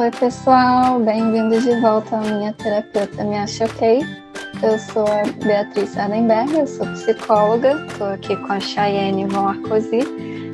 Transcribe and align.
Oi, 0.00 0.10
pessoal, 0.12 0.98
bem-vindos 0.98 1.62
de 1.62 1.78
volta 1.78 2.16
à 2.16 2.20
minha 2.20 2.54
terapeuta 2.54 3.22
Me 3.22 3.36
Acha 3.36 3.66
Ok. 3.66 4.00
Eu 4.62 4.78
sou 4.78 5.04
a 5.06 5.24
Beatriz 5.44 5.94
Ardenberg, 5.94 6.54
eu 6.54 6.66
sou 6.66 6.86
psicóloga, 6.86 7.84
estou 7.86 8.06
aqui 8.06 8.34
com 8.34 8.50
a 8.50 8.58
Chayenne 8.58 9.26
Von 9.26 9.48
Arcosi 9.48 10.00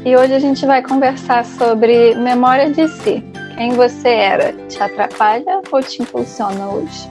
e 0.05 0.17
hoje 0.17 0.35
a 0.35 0.41
gente 0.41 0.67
vai 0.67 0.82
conversar 0.82 1.45
sobre 1.45 2.17
memória 2.17 2.73
de 2.73 2.89
si. 2.89 3.23
Quem 3.57 3.71
você 3.75 4.09
era 4.09 4.53
te 4.67 4.82
atrapalha 4.82 5.63
ou 5.71 5.81
te 5.81 6.03
impulsiona 6.03 6.67
hoje? 6.67 7.09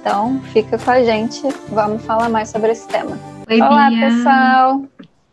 Então, 0.00 0.40
fica 0.54 0.78
com 0.78 0.90
a 0.90 1.04
gente, 1.04 1.42
vamos 1.68 2.02
falar 2.06 2.30
mais 2.30 2.48
sobre 2.48 2.72
esse 2.72 2.88
tema. 2.88 3.18
Oi, 3.50 3.60
olá, 3.60 3.90
Bia. 3.90 4.08
pessoal! 4.08 4.82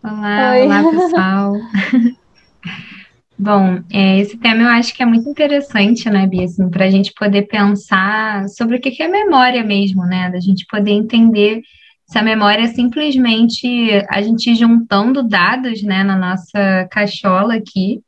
Olá, 0.04 0.52
Oi. 0.52 0.66
olá, 0.66 0.84
pessoal! 0.92 1.54
Bom, 3.40 3.84
é, 3.92 4.20
esse 4.20 4.36
tema 4.38 4.64
eu 4.64 4.70
acho 4.70 4.96
que 4.96 5.04
é 5.04 5.06
muito 5.06 5.30
interessante, 5.30 6.10
né, 6.10 6.26
Bia, 6.26 6.46
assim, 6.46 6.70
para 6.70 6.86
a 6.86 6.90
gente 6.90 7.14
poder 7.14 7.44
pensar 7.44 8.48
sobre 8.50 8.78
o 8.78 8.82
que 8.82 9.02
é 9.02 9.08
memória 9.08 9.64
mesmo, 9.64 10.04
né? 10.06 10.32
Da 10.32 10.40
gente 10.40 10.66
poder 10.66 10.92
entender 10.92 11.62
se 12.08 12.18
a 12.18 12.24
memória 12.24 12.64
é 12.64 12.68
simplesmente 12.68 13.68
a 14.10 14.22
gente 14.22 14.56
juntando 14.56 15.22
dados, 15.22 15.84
né, 15.84 16.04
na 16.04 16.18
nossa 16.18 16.88
cachola 16.90 17.56
aqui, 17.56 18.02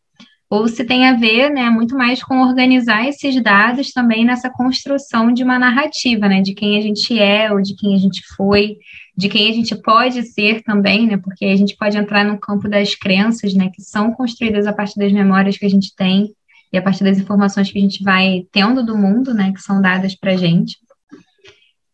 ou 0.50 0.68
se 0.68 0.84
tem 0.84 1.06
a 1.06 1.14
ver, 1.14 1.52
né, 1.52 1.70
muito 1.70 1.96
mais 1.96 2.24
com 2.24 2.42
organizar 2.42 3.08
esses 3.08 3.42
dados 3.42 3.92
também 3.92 4.26
nessa 4.26 4.50
construção 4.50 5.32
de 5.32 5.44
uma 5.44 5.60
narrativa, 5.60 6.28
né, 6.28 6.42
de 6.42 6.56
quem 6.56 6.78
a 6.78 6.82
gente 6.82 7.18
é 7.20 7.52
ou 7.52 7.62
de 7.62 7.76
quem 7.76 7.94
a 7.94 8.00
gente 8.00 8.24
foi, 8.36 8.78
de 9.16 9.30
quem 9.30 9.48
a 9.50 9.54
gente 9.54 9.76
pode 9.76 10.24
ser 10.24 10.64
também, 10.64 11.06
né, 11.06 11.18
porque 11.18 11.46
a 11.46 11.56
gente 11.56 11.78
pode 11.78 11.98
entrar 11.98 12.26
no 12.26 12.40
campo 12.40 12.68
das 12.68 12.96
crenças, 12.96 13.54
né, 13.54 13.70
que 13.74 13.84
são 13.84 14.12
construídas 14.12 14.66
a 14.66 14.74
partir 14.74 14.98
das 14.98 15.12
memórias 15.12 15.56
que 15.56 15.66
a 15.66 15.70
gente 15.70 15.96
tem 15.96 16.34
e 16.74 16.78
a 16.78 16.82
partir 16.82 17.04
das 17.04 17.20
informações 17.20 17.72
que 17.72 17.78
a 17.78 17.82
gente 17.82 18.04
vai 18.04 18.48
tendo 18.52 18.84
do 18.84 18.98
mundo, 18.98 19.36
né, 19.36 19.52
que 19.54 19.62
são 19.62 19.80
dadas 19.80 20.16
para 20.16 20.36
gente. 20.36 20.78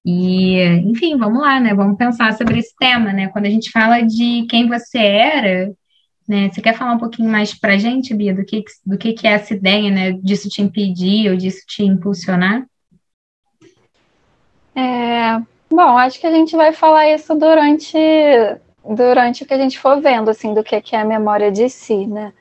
E, 0.06 0.62
enfim, 0.86 1.18
vamos 1.18 1.42
lá, 1.42 1.60
né? 1.60 1.74
Vamos 1.74 1.98
pensar 1.98 2.32
sobre 2.34 2.60
esse 2.60 2.76
tema, 2.78 3.12
né? 3.12 3.28
Quando 3.30 3.48
a 3.48 3.50
gente 3.50 3.72
fala 3.72 4.02
de 4.02 4.46
quem 4.48 4.68
você 4.68 5.00
era, 5.00 5.74
né? 6.28 6.50
Você 6.50 6.62
quer 6.62 6.76
falar 6.76 6.94
um 6.94 6.98
pouquinho 6.98 7.30
mais 7.30 7.54
pra 7.54 7.78
gente, 7.78 8.14
Bia, 8.14 8.34
do 8.34 8.44
que, 8.44 8.64
do 8.86 8.98
que, 8.98 9.14
que 9.14 9.28
é 9.28 9.32
essa 9.32 9.54
ideia, 9.54 9.92
né? 9.92 10.12
Disso 10.14 10.50
te 10.50 10.62
impedir 10.62 11.30
ou 11.30 11.38
disso 11.38 11.62
te 11.68 11.84
impulsionar? 11.84 12.66
É, 14.76 15.40
bom, 15.70 15.98
acho 15.98 16.20
que 16.20 16.28
a 16.28 16.32
gente 16.32 16.56
vai 16.56 16.74
falar 16.74 17.10
isso 17.10 17.34
durante, 17.36 17.98
durante 18.84 19.44
o 19.44 19.46
que 19.46 19.54
a 19.54 19.58
gente 19.58 19.80
for 19.80 20.02
vendo, 20.02 20.30
assim, 20.30 20.54
do 20.54 20.64
que 20.64 20.82
que 20.82 20.96
é 20.96 21.02
a 21.02 21.06
memória 21.06 21.52
de 21.52 21.70
si, 21.70 22.06
né? 22.08 22.34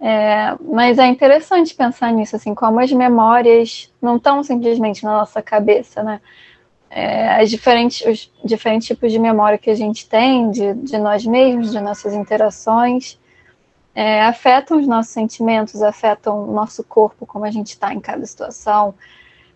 É, 0.00 0.54
mas 0.60 0.98
é 0.98 1.06
interessante 1.06 1.74
pensar 1.74 2.12
nisso, 2.12 2.36
assim, 2.36 2.54
como 2.54 2.80
as 2.80 2.92
memórias 2.92 3.92
não 4.00 4.16
estão 4.16 4.42
simplesmente 4.42 5.04
na 5.04 5.12
nossa 5.18 5.42
cabeça, 5.42 6.02
né? 6.02 6.20
É, 6.98 7.42
as 7.42 7.50
diferentes, 7.50 8.06
os 8.06 8.32
diferentes 8.42 8.86
tipos 8.86 9.12
de 9.12 9.18
memória 9.18 9.58
que 9.58 9.68
a 9.68 9.74
gente 9.74 10.08
tem 10.08 10.50
de, 10.50 10.72
de 10.72 10.96
nós 10.96 11.26
mesmos, 11.26 11.70
de 11.70 11.78
nossas 11.78 12.14
interações, 12.14 13.18
é, 13.94 14.22
afetam 14.22 14.80
os 14.80 14.86
nossos 14.86 15.12
sentimentos, 15.12 15.82
afetam 15.82 16.48
o 16.48 16.52
nosso 16.54 16.82
corpo, 16.82 17.26
como 17.26 17.44
a 17.44 17.50
gente 17.50 17.66
está 17.66 17.92
em 17.92 18.00
cada 18.00 18.24
situação, 18.24 18.94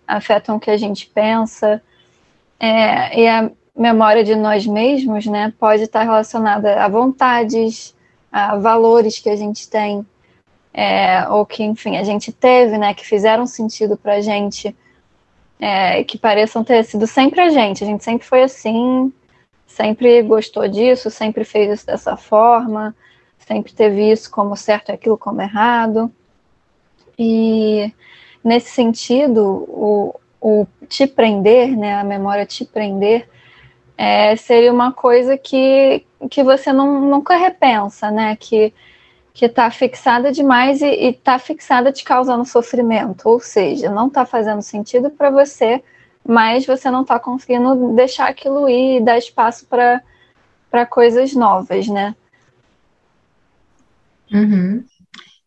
afetam 0.06 0.56
o 0.56 0.61
que 0.61 0.70
a 0.70 0.77
gente 0.77 1.06
pensa. 1.06 1.83
É, 2.58 3.18
e 3.18 3.27
a 3.27 3.50
memória 3.74 4.22
de 4.22 4.36
nós 4.36 4.66
mesmos, 4.66 5.24
né, 5.24 5.50
pode 5.58 5.84
estar 5.84 6.02
relacionada 6.02 6.84
a 6.84 6.88
vontades, 6.88 7.96
a 8.30 8.55
valores 8.58 9.18
que 9.18 9.30
a 9.30 9.36
gente 9.36 9.66
tem, 9.66 10.05
é, 10.74 11.27
ou 11.30 11.46
que, 11.46 11.64
enfim, 11.64 11.96
a 11.96 12.05
gente 12.05 12.33
teve, 12.33 12.77
né, 12.77 12.92
que 12.92 13.06
fizeram 13.06 13.46
sentido 13.46 13.96
para 13.96 14.16
a 14.16 14.20
gente, 14.20 14.77
é, 15.60 16.02
que 16.02 16.16
pareçam 16.16 16.64
ter 16.64 16.82
sido 16.84 17.06
sempre 17.06 17.40
a 17.40 17.50
gente. 17.50 17.84
A 17.84 17.86
gente 17.86 18.02
sempre 18.02 18.26
foi 18.26 18.42
assim, 18.42 19.12
sempre 19.66 20.22
gostou 20.22 20.66
disso, 20.66 21.10
sempre 21.10 21.44
fez 21.44 21.70
isso 21.70 21.86
dessa 21.86 22.16
forma, 22.16 22.96
sempre 23.38 23.72
teve 23.72 24.10
isso 24.10 24.30
como 24.30 24.56
certo 24.56 24.88
e 24.88 24.92
aquilo 24.92 25.18
como 25.18 25.42
errado. 25.42 26.10
E 27.18 27.92
nesse 28.42 28.70
sentido, 28.70 29.66
o, 29.68 30.18
o 30.40 30.66
te 30.88 31.06
prender, 31.06 31.77
né, 31.77 31.94
a 31.94 32.04
memória 32.04 32.46
te 32.46 32.64
prender, 32.64 33.28
é, 33.98 34.34
seria 34.36 34.72
uma 34.72 34.92
coisa 34.92 35.36
que, 35.36 36.06
que 36.30 36.42
você 36.42 36.72
não, 36.72 37.02
nunca 37.02 37.36
repensa, 37.36 38.10
né, 38.10 38.34
que 38.36 38.72
que 39.33 39.46
está 39.46 39.70
fixada 39.70 40.33
demais 40.33 40.83
e 40.83 40.86
está 40.86 41.39
fixada 41.39 41.92
te 41.92 42.05
causando 42.05 42.45
sofrimento, 42.45 43.29
ou 43.29 43.41
seja, 43.41 43.91
não 43.91 44.08
está 44.08 44.27
fazendo 44.27 44.63
sentido 44.63 45.11
para 45.11 45.30
você, 45.30 45.83
mas 46.27 46.67
você 46.67 46.91
não 46.91 47.02
está 47.02 47.18
conseguindo 47.18 47.95
deixar 47.95 48.29
aquilo 48.29 48.69
ir 48.69 48.98
e 48.98 49.01
dar 49.01 49.19
espaço 49.19 49.67
para 49.67 50.86
coisas 50.86 51.35
novas, 51.35 51.89
né? 51.89 52.14
Uhum. 54.33 54.85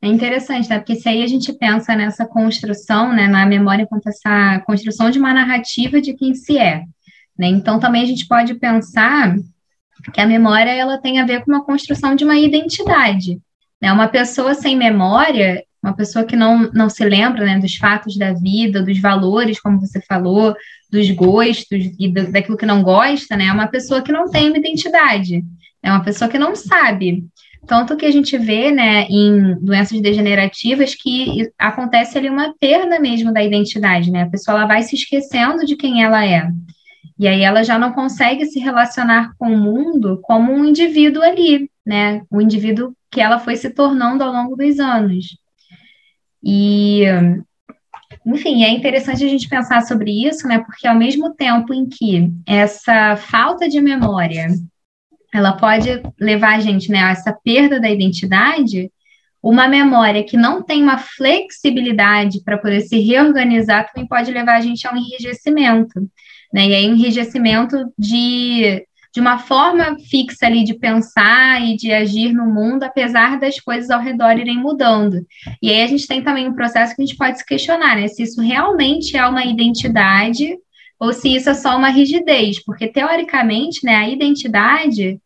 É 0.02 0.08
interessante, 0.08 0.70
né? 0.70 0.80
Porque 0.80 0.96
se 0.96 1.08
aí 1.08 1.24
a 1.24 1.28
gente 1.28 1.54
pensa 1.54 1.96
nessa 1.96 2.26
construção, 2.26 3.14
né, 3.14 3.28
na 3.28 3.46
memória 3.46 3.84
enquanto 3.84 4.08
essa 4.08 4.60
construção 4.66 5.10
de 5.10 5.18
uma 5.18 5.34
narrativa 5.34 6.02
de 6.02 6.14
quem 6.14 6.36
se 6.36 6.58
é, 6.58 6.84
né? 7.38 7.48
Então 7.48 7.80
também 7.80 8.04
a 8.04 8.06
gente 8.06 8.28
pode 8.28 8.56
pensar 8.56 9.36
que 10.14 10.20
a 10.20 10.28
memória 10.28 10.72
ela 10.72 10.98
tem 10.98 11.20
a 11.20 11.26
ver 11.26 11.44
com 11.44 11.52
uma 11.52 11.64
construção 11.64 12.16
de 12.16 12.26
uma 12.26 12.38
identidade. 12.38 13.40
Né? 13.84 13.92
Uma 13.92 14.08
pessoa 14.08 14.54
sem 14.54 14.78
memória, 14.78 15.62
uma 15.84 15.94
pessoa 15.94 16.24
que 16.24 16.38
não, 16.38 16.72
não 16.72 16.90
se 16.90 17.04
lembra 17.04 17.44
né, 17.44 17.60
dos 17.60 17.76
fatos 17.76 18.16
da 18.16 18.32
vida, 18.32 18.82
dos 18.82 18.98
valores, 18.98 19.60
como 19.60 19.78
você 19.78 20.00
falou, 20.00 20.56
dos 20.90 21.12
gostos 21.12 21.92
e 22.00 22.08
do, 22.08 22.32
daquilo 22.32 22.56
que 22.56 22.66
não 22.66 22.82
gosta, 22.82 23.36
né? 23.36 23.48
É 23.48 23.52
uma 23.52 23.68
pessoa 23.68 24.02
que 24.02 24.10
não 24.10 24.32
tem 24.32 24.48
uma 24.48 24.58
identidade. 24.58 25.44
É 25.84 25.92
uma 25.92 26.02
pessoa 26.02 26.30
que 26.30 26.40
não 26.40 26.56
sabe. 26.56 27.26
Tanto 27.68 27.98
que 27.98 28.06
a 28.06 28.12
gente 28.12 28.38
vê, 28.38 28.72
né, 28.72 29.06
em 29.10 29.56
doenças 29.60 30.00
degenerativas 30.00 30.96
que 30.96 31.52
acontece 31.60 32.18
ali 32.18 32.30
uma 32.30 32.54
perda 32.58 33.02
mesmo 33.02 33.34
da 33.34 33.44
identidade, 33.44 34.10
né? 34.10 34.22
A 34.22 34.30
pessoa 34.30 34.60
ela 34.60 34.66
vai 34.66 34.82
se 34.84 34.96
esquecendo 34.96 35.66
de 35.66 35.76
quem 35.76 36.04
ela 36.04 36.26
é. 36.26 36.50
E 37.20 37.28
aí 37.28 37.42
ela 37.42 37.64
já 37.64 37.78
não 37.78 37.92
consegue 37.92 38.46
se 38.46 38.60
relacionar 38.60 39.34
com 39.38 39.54
o 39.54 39.58
mundo 39.58 40.22
como 40.24 40.54
um 40.54 40.64
indivíduo 40.64 41.22
ali, 41.22 41.70
né? 41.86 42.22
O 42.32 42.40
indivíduo 42.40 42.96
que 43.14 43.22
ela 43.22 43.40
foi 43.40 43.56
se 43.56 43.70
tornando 43.70 44.24
ao 44.24 44.34
longo 44.34 44.56
dos 44.56 44.80
anos. 44.80 45.38
E, 46.44 47.04
enfim, 48.26 48.64
é 48.64 48.70
interessante 48.70 49.24
a 49.24 49.28
gente 49.28 49.48
pensar 49.48 49.82
sobre 49.82 50.12
isso, 50.28 50.48
né? 50.48 50.60
Porque 50.60 50.88
ao 50.88 50.96
mesmo 50.96 51.34
tempo 51.36 51.74
em 51.74 51.88
que 51.88 52.32
essa 52.46 53.16
falta 53.16 53.70
de 53.70 53.80
memória 53.80 54.48
ela 55.34 55.54
pode 55.54 55.90
levar 56.20 56.56
a 56.56 56.60
gente 56.60 56.92
né, 56.92 57.00
a 57.00 57.10
essa 57.10 57.34
perda 57.44 57.80
da 57.80 57.90
identidade, 57.90 58.92
uma 59.42 59.68
memória 59.68 60.24
que 60.24 60.38
não 60.38 60.62
tem 60.62 60.82
uma 60.84 60.98
flexibilidade 60.98 62.44
para 62.44 62.58
poder 62.58 62.82
se 62.82 63.00
reorganizar 63.00 63.92
também 63.92 64.08
pode 64.08 64.32
levar 64.32 64.58
a 64.58 64.62
gente 64.62 64.88
a 64.88 64.94
um 64.94 64.98
enrijecimento. 64.98 66.00
Né? 66.54 66.68
E 66.68 66.76
aí, 66.76 66.86
enrijecimento 66.86 67.92
de, 67.98 68.86
de 69.14 69.22
uma 69.22 69.38
forma 69.38 69.96
fixa 70.10 70.48
ali 70.48 70.64
de 70.64 70.74
pensar 70.74 71.62
e 71.62 71.76
de 71.76 71.94
agir 71.94 72.34
no 72.34 72.48
mundo, 72.48 72.84
apesar 72.84 73.40
das 73.40 73.60
coisas 73.60 73.92
ao 73.92 74.02
redor 74.02 74.40
irem 74.40 74.58
mudando. 74.58 75.24
E 75.62 75.70
aí 75.70 75.84
a 75.84 75.88
gente 75.88 76.08
tem 76.08 76.24
também 76.24 76.50
um 76.50 76.56
processo 76.56 76.96
que 76.96 77.02
a 77.02 77.06
gente 77.06 77.18
pode 77.18 77.38
se 77.38 77.46
questionar, 77.46 77.96
né? 77.96 78.08
Se 78.08 78.24
isso 78.24 78.42
realmente 78.42 79.16
é 79.16 79.26
uma 79.28 79.46
identidade 79.46 80.58
ou 81.00 81.14
se 81.14 81.36
isso 81.36 81.50
é 81.50 81.54
só 81.54 81.78
uma 81.78 81.90
rigidez, 81.90 82.64
porque 82.64 82.88
teoricamente, 82.88 83.86
né, 83.86 83.96
a 83.96 84.10
identidade 84.10 85.20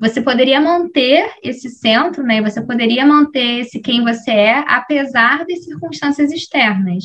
você 0.00 0.20
poderia 0.22 0.60
manter 0.60 1.30
esse 1.42 1.68
centro, 1.68 2.22
né? 2.24 2.40
Você 2.42 2.62
poderia 2.62 3.06
manter 3.06 3.60
esse 3.60 3.78
quem 3.78 4.02
você 4.02 4.30
é, 4.30 4.64
apesar 4.66 5.44
das 5.46 5.64
circunstâncias 5.64 6.32
externas. 6.32 7.04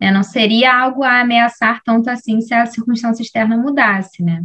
Né? 0.00 0.10
Não 0.10 0.22
seria 0.22 0.76
algo 0.78 1.02
a 1.02 1.20
ameaçar 1.20 1.82
tanto 1.82 2.08
assim 2.08 2.40
se 2.40 2.54
a 2.54 2.66
circunstância 2.66 3.22
externa 3.22 3.56
mudasse, 3.56 4.22
né? 4.22 4.42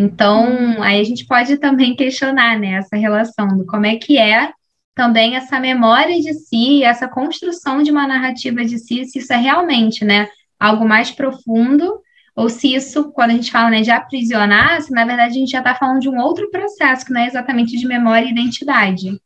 Então, 0.00 0.82
aí 0.82 0.98
a 0.98 1.04
gente 1.04 1.26
pode 1.26 1.58
também 1.58 1.94
questionar, 1.94 2.58
né, 2.58 2.78
essa 2.78 2.96
relação 2.96 3.48
do 3.48 3.66
como 3.66 3.84
é 3.84 3.96
que 3.96 4.16
é 4.16 4.50
também 4.94 5.36
essa 5.36 5.60
memória 5.60 6.18
de 6.18 6.32
si, 6.32 6.82
essa 6.82 7.06
construção 7.06 7.82
de 7.82 7.90
uma 7.90 8.06
narrativa 8.06 8.64
de 8.64 8.78
si, 8.78 9.04
se 9.04 9.18
isso 9.18 9.30
é 9.30 9.36
realmente, 9.36 10.02
né, 10.02 10.26
algo 10.58 10.88
mais 10.88 11.10
profundo 11.10 12.00
ou 12.34 12.48
se 12.48 12.74
isso, 12.74 13.12
quando 13.12 13.32
a 13.32 13.34
gente 13.34 13.50
fala 13.50 13.68
né, 13.68 13.82
de 13.82 13.90
aprisionar, 13.90 14.80
se 14.80 14.90
na 14.90 15.04
verdade 15.04 15.32
a 15.32 15.38
gente 15.38 15.50
já 15.50 15.58
está 15.58 15.74
falando 15.74 16.00
de 16.00 16.08
um 16.08 16.18
outro 16.18 16.50
processo, 16.50 17.04
que 17.04 17.12
não 17.12 17.20
é 17.20 17.26
exatamente 17.26 17.76
de 17.76 17.86
memória 17.86 18.24
e 18.24 18.30
identidade. 18.30 19.20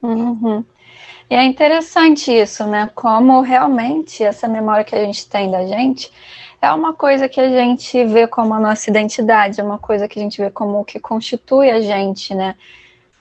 Uhum. 0.00 0.64
E 1.28 1.34
é 1.34 1.42
interessante 1.42 2.30
isso, 2.30 2.64
né? 2.66 2.88
Como 2.94 3.40
realmente 3.40 4.22
essa 4.22 4.46
memória 4.46 4.84
que 4.84 4.94
a 4.94 5.04
gente 5.04 5.28
tem 5.28 5.50
da 5.50 5.66
gente 5.66 6.10
é 6.60 6.72
uma 6.72 6.92
coisa 6.92 7.28
que 7.28 7.40
a 7.40 7.48
gente 7.48 8.04
vê 8.04 8.26
como 8.26 8.54
a 8.54 8.60
nossa 8.60 8.90
identidade, 8.90 9.60
é 9.60 9.64
uma 9.64 9.78
coisa 9.78 10.08
que 10.08 10.18
a 10.18 10.22
gente 10.22 10.40
vê 10.40 10.50
como 10.50 10.80
o 10.80 10.84
que 10.84 10.98
constitui 10.98 11.70
a 11.70 11.80
gente, 11.80 12.34
né? 12.34 12.54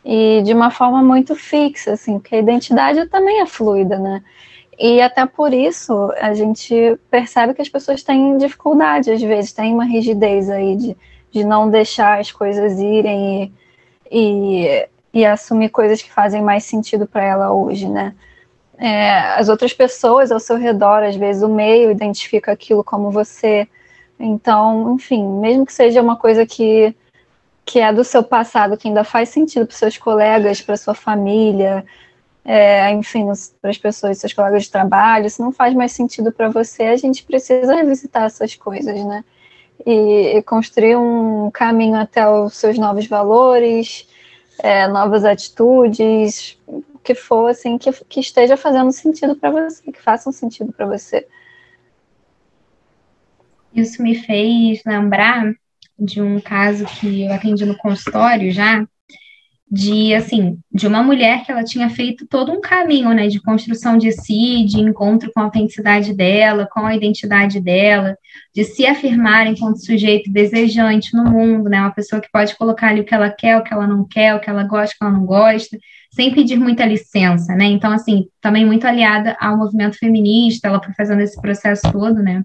E 0.03 0.41
de 0.43 0.53
uma 0.53 0.71
forma 0.71 1.03
muito 1.03 1.35
fixa, 1.35 1.93
assim, 1.93 2.19
porque 2.19 2.35
a 2.35 2.39
identidade 2.39 3.05
também 3.07 3.41
é 3.41 3.45
fluida, 3.45 3.99
né? 3.99 4.23
e 4.79 5.01
até 5.01 5.25
por 5.25 5.53
isso 5.53 6.13
a 6.21 6.33
gente 6.33 6.97
percebe 7.09 7.53
que 7.53 7.61
as 7.61 7.69
pessoas 7.69 8.03
têm 8.03 8.37
dificuldade, 8.37 9.11
às 9.11 9.21
vezes, 9.21 9.51
tem 9.51 9.73
uma 9.73 9.85
rigidez 9.85 10.49
aí 10.49 10.75
de, 10.75 10.97
de 11.31 11.43
não 11.43 11.69
deixar 11.69 12.19
as 12.19 12.31
coisas 12.31 12.79
irem 12.79 13.51
e, 14.11 14.87
e, 15.15 15.19
e 15.21 15.25
assumir 15.25 15.69
coisas 15.69 16.01
que 16.01 16.11
fazem 16.11 16.43
mais 16.43 16.63
sentido 16.63 17.07
para 17.07 17.23
ela 17.23 17.51
hoje, 17.51 17.89
né? 17.89 18.13
É, 18.77 19.19
as 19.33 19.49
outras 19.49 19.73
pessoas 19.73 20.31
ao 20.31 20.39
seu 20.39 20.55
redor, 20.55 21.03
às 21.03 21.15
vezes 21.15 21.41
o 21.41 21.49
meio 21.49 21.89
identifica 21.89 22.51
aquilo 22.51 22.83
como 22.83 23.09
você. 23.09 23.67
Então, 24.19 24.93
enfim, 24.93 25.27
mesmo 25.27 25.65
que 25.65 25.73
seja 25.73 26.01
uma 26.01 26.15
coisa 26.15 26.45
que, 26.45 26.95
que 27.65 27.79
é 27.79 27.91
do 27.91 28.03
seu 28.03 28.23
passado, 28.23 28.77
que 28.77 28.87
ainda 28.87 29.03
faz 29.03 29.29
sentido 29.29 29.65
para 29.65 29.75
seus 29.75 29.97
colegas, 29.97 30.61
para 30.61 30.77
sua 30.77 30.93
família, 30.93 31.83
é, 32.45 32.89
enfim, 32.91 33.25
para 33.61 33.71
as 33.71 33.77
pessoas, 33.77 34.19
seus 34.19 34.33
colegas 34.33 34.63
de 34.63 34.71
trabalho, 34.71 35.29
se 35.29 35.41
não 35.41 35.51
faz 35.51 35.73
mais 35.73 35.91
sentido 35.91 36.31
para 36.31 36.47
você, 36.49 36.83
a 36.83 36.95
gente 36.95 37.23
precisa 37.23 37.75
revisitar 37.75 38.23
essas 38.23 38.55
coisas, 38.55 39.03
né? 39.03 39.25
E, 39.85 40.37
e 40.37 40.43
construir 40.43 40.95
um 40.95 41.51
caminho 41.51 41.97
até 41.97 42.27
os 42.27 42.55
seus 42.55 42.77
novos 42.77 43.05
valores, 43.05 44.07
é, 44.59 44.87
novas 44.87 45.25
atitudes, 45.25 46.57
que 47.07 47.15
for 47.15 47.47
assim, 47.47 47.77
que, 47.77 47.89
que 48.09 48.19
esteja 48.19 48.57
fazendo 48.57 48.91
sentido 48.91 49.33
para 49.33 49.49
você, 49.49 49.89
que 49.93 50.01
façam 50.01 50.29
sentido 50.33 50.73
para 50.73 50.85
você. 50.85 51.25
Isso 53.73 54.03
me 54.03 54.13
fez 54.13 54.81
lembrar 54.85 55.53
de 55.97 56.21
um 56.21 56.41
caso 56.41 56.83
que 56.83 57.23
eu 57.23 57.31
atendi 57.31 57.65
no 57.65 57.77
consultório 57.77 58.51
já, 58.51 58.85
de 59.71 60.13
assim, 60.13 60.59
de 60.69 60.85
uma 60.85 61.01
mulher 61.01 61.45
que 61.45 61.51
ela 61.51 61.63
tinha 61.63 61.89
feito 61.89 62.27
todo 62.27 62.51
um 62.51 62.59
caminho, 62.59 63.13
né, 63.13 63.27
de 63.27 63.41
construção 63.41 63.97
de 63.97 64.11
si, 64.11 64.65
de 64.65 64.81
encontro 64.81 65.31
com 65.33 65.39
a 65.39 65.43
autenticidade 65.43 66.13
dela, 66.13 66.67
com 66.69 66.85
a 66.85 66.93
identidade 66.93 67.61
dela, 67.61 68.17
de 68.53 68.65
se 68.65 68.85
afirmar 68.85 69.47
enquanto 69.47 69.83
sujeito 69.83 70.29
desejante 70.29 71.15
no 71.15 71.23
mundo, 71.23 71.69
né, 71.69 71.79
uma 71.79 71.91
pessoa 71.91 72.21
que 72.21 72.31
pode 72.31 72.53
colocar 72.57 72.89
ali 72.89 72.99
o 72.99 73.05
que 73.05 73.15
ela 73.15 73.29
quer, 73.29 73.57
o 73.57 73.63
que 73.63 73.73
ela 73.73 73.87
não 73.87 74.05
quer, 74.05 74.35
o 74.35 74.41
que 74.41 74.49
ela 74.49 74.63
gosta, 74.63 74.93
o 74.93 74.99
que 74.99 75.05
ela 75.05 75.13
não 75.13 75.25
gosta, 75.25 75.77
sem 76.17 76.33
pedir 76.33 76.57
muita 76.57 76.83
licença, 76.83 77.53
né? 77.53 77.65
Então, 77.65 77.91
assim, 77.91 78.25
também 78.41 78.65
muito 78.65 78.87
aliada 78.87 79.37
ao 79.39 79.55
movimento 79.55 79.99
feminista, 79.99 80.67
ela 80.67 80.81
foi 80.83 80.91
fazendo 80.95 81.21
esse 81.21 81.39
processo 81.39 81.83
todo, 81.91 82.23
né? 82.23 82.43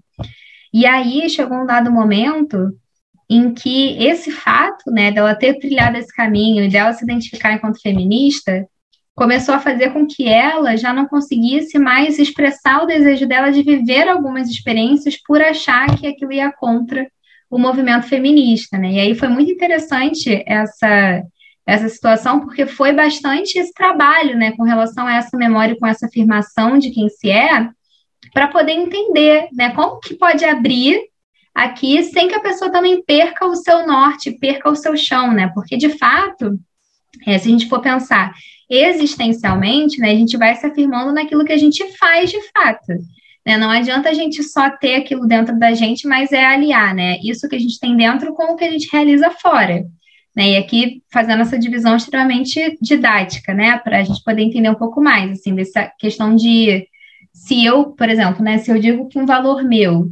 E 0.74 0.84
aí 0.84 1.26
chegou 1.30 1.56
um 1.56 1.64
dado 1.64 1.90
momento 1.90 2.70
em 3.30 3.54
que 3.54 3.96
esse 3.96 4.30
fato, 4.30 4.90
né, 4.90 5.10
dela 5.10 5.34
ter 5.34 5.58
trilhado 5.58 5.96
esse 5.96 6.14
caminho 6.14 6.62
e 6.62 6.69
dela 6.69 6.92
se 6.92 7.02
identificar 7.02 7.54
enquanto 7.54 7.80
feminista, 7.80 8.66
começou 9.14 9.54
a 9.54 9.58
fazer 9.58 9.90
com 9.94 10.06
que 10.06 10.28
ela 10.28 10.76
já 10.76 10.92
não 10.92 11.06
conseguisse 11.06 11.78
mais 11.78 12.19
expressar 12.19 12.82
o 12.82 12.86
desejo 12.86 13.26
dela 13.26 13.50
de 13.50 13.62
viver 13.62 14.06
algumas 14.06 14.50
experiências 14.50 15.16
por 15.16 15.40
achar 15.40 15.98
que 15.98 16.06
aquilo 16.06 16.32
ia 16.32 16.52
contra 16.52 17.10
o 17.48 17.58
movimento 17.58 18.06
feminista, 18.06 18.76
né? 18.76 18.92
E 18.92 19.00
aí 19.00 19.14
foi 19.14 19.28
muito 19.28 19.50
interessante 19.50 20.44
essa 20.46 21.22
essa 21.67 21.88
situação 21.88 22.41
porque 22.41 22.67
foi 22.67 22.93
bastante 22.93 23.59
esse 23.59 23.73
trabalho, 23.73 24.37
né, 24.37 24.53
com 24.53 24.64
relação 24.64 25.06
a 25.06 25.17
essa 25.17 25.37
memória, 25.37 25.76
com 25.79 25.87
essa 25.87 26.06
afirmação 26.06 26.79
de 26.79 26.91
quem 26.91 27.09
se 27.09 27.31
é, 27.31 27.69
para 28.32 28.49
poder 28.49 28.73
entender, 28.73 29.49
né, 29.53 29.70
como 29.70 30.00
que 30.00 30.14
pode 30.14 30.44
abrir 30.44 31.00
aqui 31.55 32.03
sem 32.05 32.29
que 32.29 32.35
a 32.35 32.41
pessoa 32.41 32.70
também 32.70 33.03
perca 33.05 33.47
o 33.47 33.55
seu 33.55 33.87
norte, 33.87 34.32
perca 34.32 34.70
o 34.70 34.76
seu 34.76 34.97
chão, 34.97 35.32
né? 35.32 35.50
Porque 35.55 35.76
de 35.76 35.91
fato, 35.91 36.59
é, 37.26 37.38
se 37.38 37.49
a 37.49 37.50
gente 37.50 37.69
for 37.69 37.81
pensar 37.81 38.32
existencialmente, 38.70 40.00
né, 40.00 40.11
a 40.12 40.15
gente 40.15 40.37
vai 40.37 40.55
se 40.56 40.67
afirmando 40.67 41.12
naquilo 41.12 41.44
que 41.44 41.53
a 41.53 41.58
gente 41.58 41.87
faz 41.99 42.31
de 42.31 42.41
fato. 42.53 42.94
Né? 43.47 43.58
Não 43.58 43.69
adianta 43.69 44.08
a 44.08 44.15
gente 44.15 44.43
só 44.43 44.70
ter 44.70 44.94
aquilo 44.94 45.26
dentro 45.26 45.58
da 45.58 45.75
gente, 45.75 46.08
mas 46.08 46.32
é 46.32 46.44
aliar, 46.44 46.94
né? 46.94 47.19
Isso 47.23 47.49
que 47.49 47.56
a 47.56 47.58
gente 47.58 47.79
tem 47.79 47.97
dentro 47.97 48.32
com 48.35 48.53
o 48.53 48.56
que 48.56 48.65
a 48.65 48.70
gente 48.70 48.88
realiza 48.91 49.31
fora. 49.31 49.85
Né? 50.37 50.52
E 50.52 50.56
aqui 50.56 51.02
fazendo 51.12 51.43
essa 51.43 51.58
divisão 51.58 51.94
extremamente 51.94 52.79
didática, 52.81 53.52
né? 53.52 53.79
Para 53.79 53.99
a 53.99 54.02
gente 54.02 54.23
poder 54.25 54.43
entender 54.43 54.70
um 54.70 54.75
pouco 54.75 55.00
mais, 55.00 55.31
assim, 55.32 55.55
dessa 55.55 55.90
questão 55.99 56.34
de 56.34 56.87
se 57.32 57.64
eu, 57.64 57.87
por 57.93 58.08
exemplo, 58.08 58.43
né, 58.43 58.58
se 58.58 58.70
eu 58.70 58.79
digo 58.79 59.08
que 59.08 59.19
um 59.19 59.26
valor 59.26 59.62
meu 59.64 60.11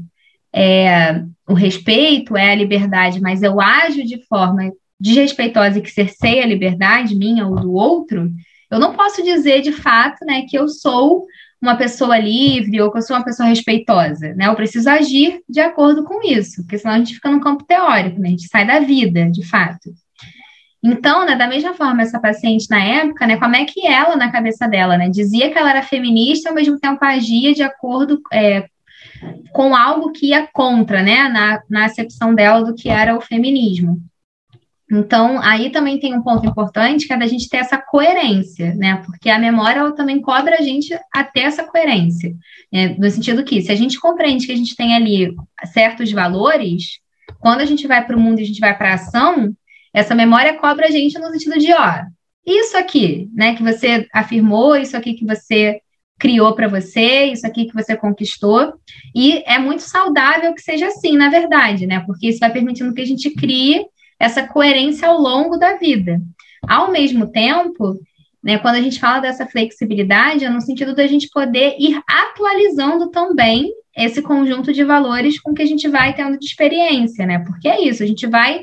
é, 0.53 1.23
o 1.49 1.55
respeito, 1.55 2.37
é 2.37 2.53
a 2.53 2.55
liberdade, 2.55 3.21
mas 3.21 3.43
eu 3.43 3.61
ajo 3.61 4.05
de 4.05 4.25
forma 4.27 4.73
desrespeitosa 4.99 5.79
e 5.79 5.83
que 5.83 5.91
cerceia 5.91 6.43
a 6.43 6.47
liberdade 6.47 7.15
minha 7.15 7.47
ou 7.47 7.57
do 7.57 7.73
outro, 7.73 8.31
eu 8.71 8.79
não 8.79 8.95
posso 8.95 9.23
dizer 9.23 9.63
de 9.63 9.73
fato 9.73 10.25
né, 10.25 10.43
que 10.49 10.59
eu 10.59 10.69
sou 10.69 11.25
uma 11.61 11.77
pessoa 11.77 12.19
livre 12.19 12.81
ou 12.81 12.91
que 12.91 12.99
eu 12.99 13.03
sou 13.03 13.17
uma 13.17 13.25
pessoa 13.25 13.49
respeitosa, 13.49 14.33
né? 14.35 14.47
Eu 14.47 14.55
preciso 14.55 14.89
agir 14.89 15.43
de 15.47 15.61
acordo 15.61 16.05
com 16.05 16.27
isso, 16.27 16.63
porque 16.63 16.79
senão 16.79 16.95
a 16.95 16.99
gente 16.99 17.15
fica 17.15 17.31
no 17.31 17.41
campo 17.41 17.65
teórico, 17.65 18.19
né? 18.19 18.29
A 18.29 18.31
gente 18.31 18.49
sai 18.49 18.67
da 18.67 18.81
vida, 18.81 19.31
de 19.31 19.47
fato. 19.47 19.93
Então, 20.83 21.27
né, 21.27 21.37
da 21.37 21.47
mesma 21.47 21.75
forma, 21.75 22.03
essa 22.03 22.19
paciente 22.19 22.67
na 22.71 22.83
época, 22.83 23.27
né, 23.27 23.37
como 23.37 23.55
é 23.55 23.65
que 23.67 23.87
ela, 23.87 24.17
na 24.17 24.33
cabeça 24.33 24.67
dela, 24.67 24.97
né, 24.97 25.11
dizia 25.11 25.51
que 25.51 25.59
ela 25.59 25.71
era 25.71 25.83
feminista 25.83 26.49
ao 26.49 26.55
mesmo 26.55 26.79
tempo 26.79 27.05
agia 27.05 27.53
de 27.55 27.63
acordo 27.63 28.21
é, 28.33 28.67
com 29.53 29.77
algo 29.77 30.11
que 30.13 30.29
ia 30.29 30.49
contra, 30.51 31.03
né, 31.03 31.29
na, 31.29 31.63
na 31.69 31.85
acepção 31.85 32.35
dela 32.35 32.65
do 32.65 32.75
que 32.75 32.89
era 32.89 33.17
o 33.17 33.21
feminismo. 33.21 34.01
Então, 34.93 35.41
aí 35.41 35.71
também 35.71 36.01
tem 36.01 36.15
um 36.15 36.23
ponto 36.23 36.45
importante 36.45 37.07
que 37.07 37.13
é 37.13 37.17
da 37.17 37.27
gente 37.27 37.49
ter 37.49 37.59
essa 37.59 37.79
coerência, 37.79 38.75
né? 38.75 39.01
Porque 39.07 39.31
a 39.31 39.39
memória 39.39 39.79
ela 39.79 39.95
também 39.95 40.21
cobra 40.21 40.57
a 40.59 40.63
gente 40.63 40.93
a 41.15 41.23
ter 41.23 41.43
essa 41.43 41.63
coerência. 41.63 42.35
Né? 42.73 42.97
No 42.99 43.09
sentido 43.09 43.45
que, 43.45 43.63
se 43.63 43.71
a 43.71 43.77
gente 43.77 44.01
compreende 44.01 44.47
que 44.47 44.53
a 44.53 44.57
gente 44.57 44.75
tem 44.75 44.97
ali 44.97 45.33
certos 45.73 46.11
valores, 46.11 46.99
quando 47.39 47.61
a 47.61 47.65
gente 47.65 47.87
vai 47.87 48.05
para 48.05 48.17
o 48.17 48.21
mundo 48.21 48.41
e 48.41 48.43
a 48.43 48.47
gente 48.47 48.59
vai 48.59 48.77
para 48.77 48.91
a 48.91 48.95
ação, 48.95 49.55
essa 49.93 50.15
memória 50.15 50.59
cobra 50.59 50.87
a 50.87 50.91
gente 50.91 51.19
no 51.19 51.31
sentido 51.31 51.59
de, 51.59 51.73
ó, 51.73 52.05
isso 52.47 52.77
aqui, 52.77 53.29
né, 53.35 53.55
que 53.55 53.63
você 53.63 54.07
afirmou, 54.13 54.77
isso 54.77 54.97
aqui 54.97 55.15
que 55.15 55.25
você 55.25 55.81
criou 56.19 56.55
para 56.55 56.69
você, 56.69 57.25
isso 57.25 57.47
aqui 57.47 57.65
que 57.65 57.75
você 57.75 57.97
conquistou. 57.97 58.75
E 59.15 59.43
é 59.47 59.59
muito 59.59 59.83
saudável 59.83 60.55
que 60.55 60.61
seja 60.61 60.87
assim, 60.87 61.17
na 61.17 61.31
verdade, 61.31 61.87
né? 61.87 62.01
Porque 62.07 62.29
isso 62.29 62.39
vai 62.39 62.53
permitindo 62.53 62.93
que 62.93 63.01
a 63.01 63.07
gente 63.07 63.31
crie 63.31 63.87
essa 64.19 64.47
coerência 64.47 65.09
ao 65.09 65.19
longo 65.19 65.57
da 65.57 65.77
vida. 65.77 66.21
Ao 66.69 66.93
mesmo 66.93 67.33
tempo, 67.33 67.99
né, 68.45 68.59
quando 68.59 68.75
a 68.75 68.83
gente 68.83 69.01
fala 69.01 69.21
dessa 69.21 69.47
flexibilidade, 69.47 70.45
é 70.45 70.51
no 70.51 70.61
sentido 70.61 70.95
da 70.95 71.07
gente 71.07 71.31
poder 71.31 71.77
ir 71.79 71.99
atualizando 72.07 73.11
também 73.11 73.73
esse 73.97 74.21
conjunto 74.21 74.73
de 74.73 74.85
valores 74.85 75.41
com 75.41 75.55
que 75.55 75.63
a 75.63 75.67
gente 75.67 75.89
vai 75.89 76.15
tendo 76.15 76.39
de 76.39 76.45
experiência, 76.45 77.27
né? 77.27 77.39
Porque 77.41 77.69
é 77.69 77.83
isso, 77.83 78.03
a 78.03 78.07
gente 78.07 78.27
vai. 78.27 78.61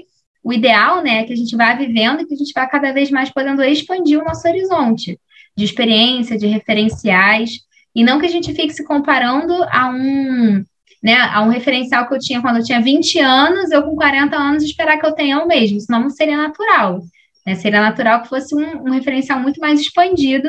O 0.48 0.54
ideal, 0.54 1.04
né, 1.04 1.20
é 1.20 1.24
que 1.26 1.34
a 1.34 1.36
gente 1.36 1.58
vá 1.58 1.74
vivendo 1.74 2.22
e 2.22 2.26
que 2.26 2.34
a 2.34 2.38
gente 2.38 2.54
vá 2.56 2.66
cada 2.66 2.94
vez 2.94 3.12
mais 3.12 3.30
podendo 3.30 3.62
expandir 3.66 4.18
o 4.18 4.24
nosso 4.24 4.48
horizonte 4.48 5.20
de 5.58 5.66
experiência, 5.66 6.38
de 6.38 6.48
referenciais, 6.48 7.60
e 7.94 8.02
não 8.02 8.18
que 8.18 8.28
a 8.28 8.30
gente 8.30 8.54
fique 8.54 8.74
se 8.74 8.86
comparando 8.86 9.52
a 9.70 9.90
um, 9.90 10.64
né, 11.04 11.16
a 11.16 11.42
um 11.42 11.50
referencial 11.50 12.08
que 12.08 12.16
eu 12.16 12.20
tinha 12.20 12.42
quando 12.42 12.60
eu 12.60 12.64
tinha 12.64 12.80
20 12.80 13.20
anos, 13.20 13.72
eu 13.72 13.84
com 13.84 13.94
40 13.94 14.38
anos 14.38 14.64
esperar 14.64 14.98
que 14.98 15.06
eu 15.06 15.12
tenha 15.12 15.44
o 15.44 15.48
mesmo, 15.50 15.82
senão 15.82 16.00
não 16.00 16.10
seria 16.10 16.38
natural. 16.38 17.02
Né? 17.46 17.56
Seria 17.56 17.82
natural 17.82 18.22
que 18.22 18.30
fosse 18.30 18.56
um, 18.56 18.88
um 18.88 18.92
referencial 18.92 19.42
muito 19.42 19.60
mais 19.60 19.82
expandido 19.82 20.48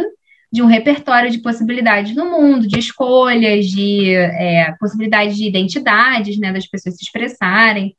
de 0.52 0.62
um 0.62 0.66
repertório 0.66 1.28
de 1.28 1.42
possibilidades 1.42 2.14
no 2.14 2.30
mundo, 2.30 2.68
de 2.68 2.78
escolhas, 2.78 3.66
de 3.66 4.14
é, 4.14 4.76
possibilidades 4.78 5.36
de 5.36 5.44
identidades, 5.44 6.38
né, 6.38 6.52
das 6.52 6.68
pessoas 6.68 6.94
se 6.94 7.02
expressarem. 7.02 7.96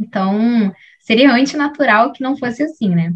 Então, 0.00 0.72
seria 1.02 1.32
antinatural 1.32 2.12
que 2.12 2.22
não 2.22 2.36
fosse 2.36 2.62
assim, 2.62 2.88
né? 2.88 3.12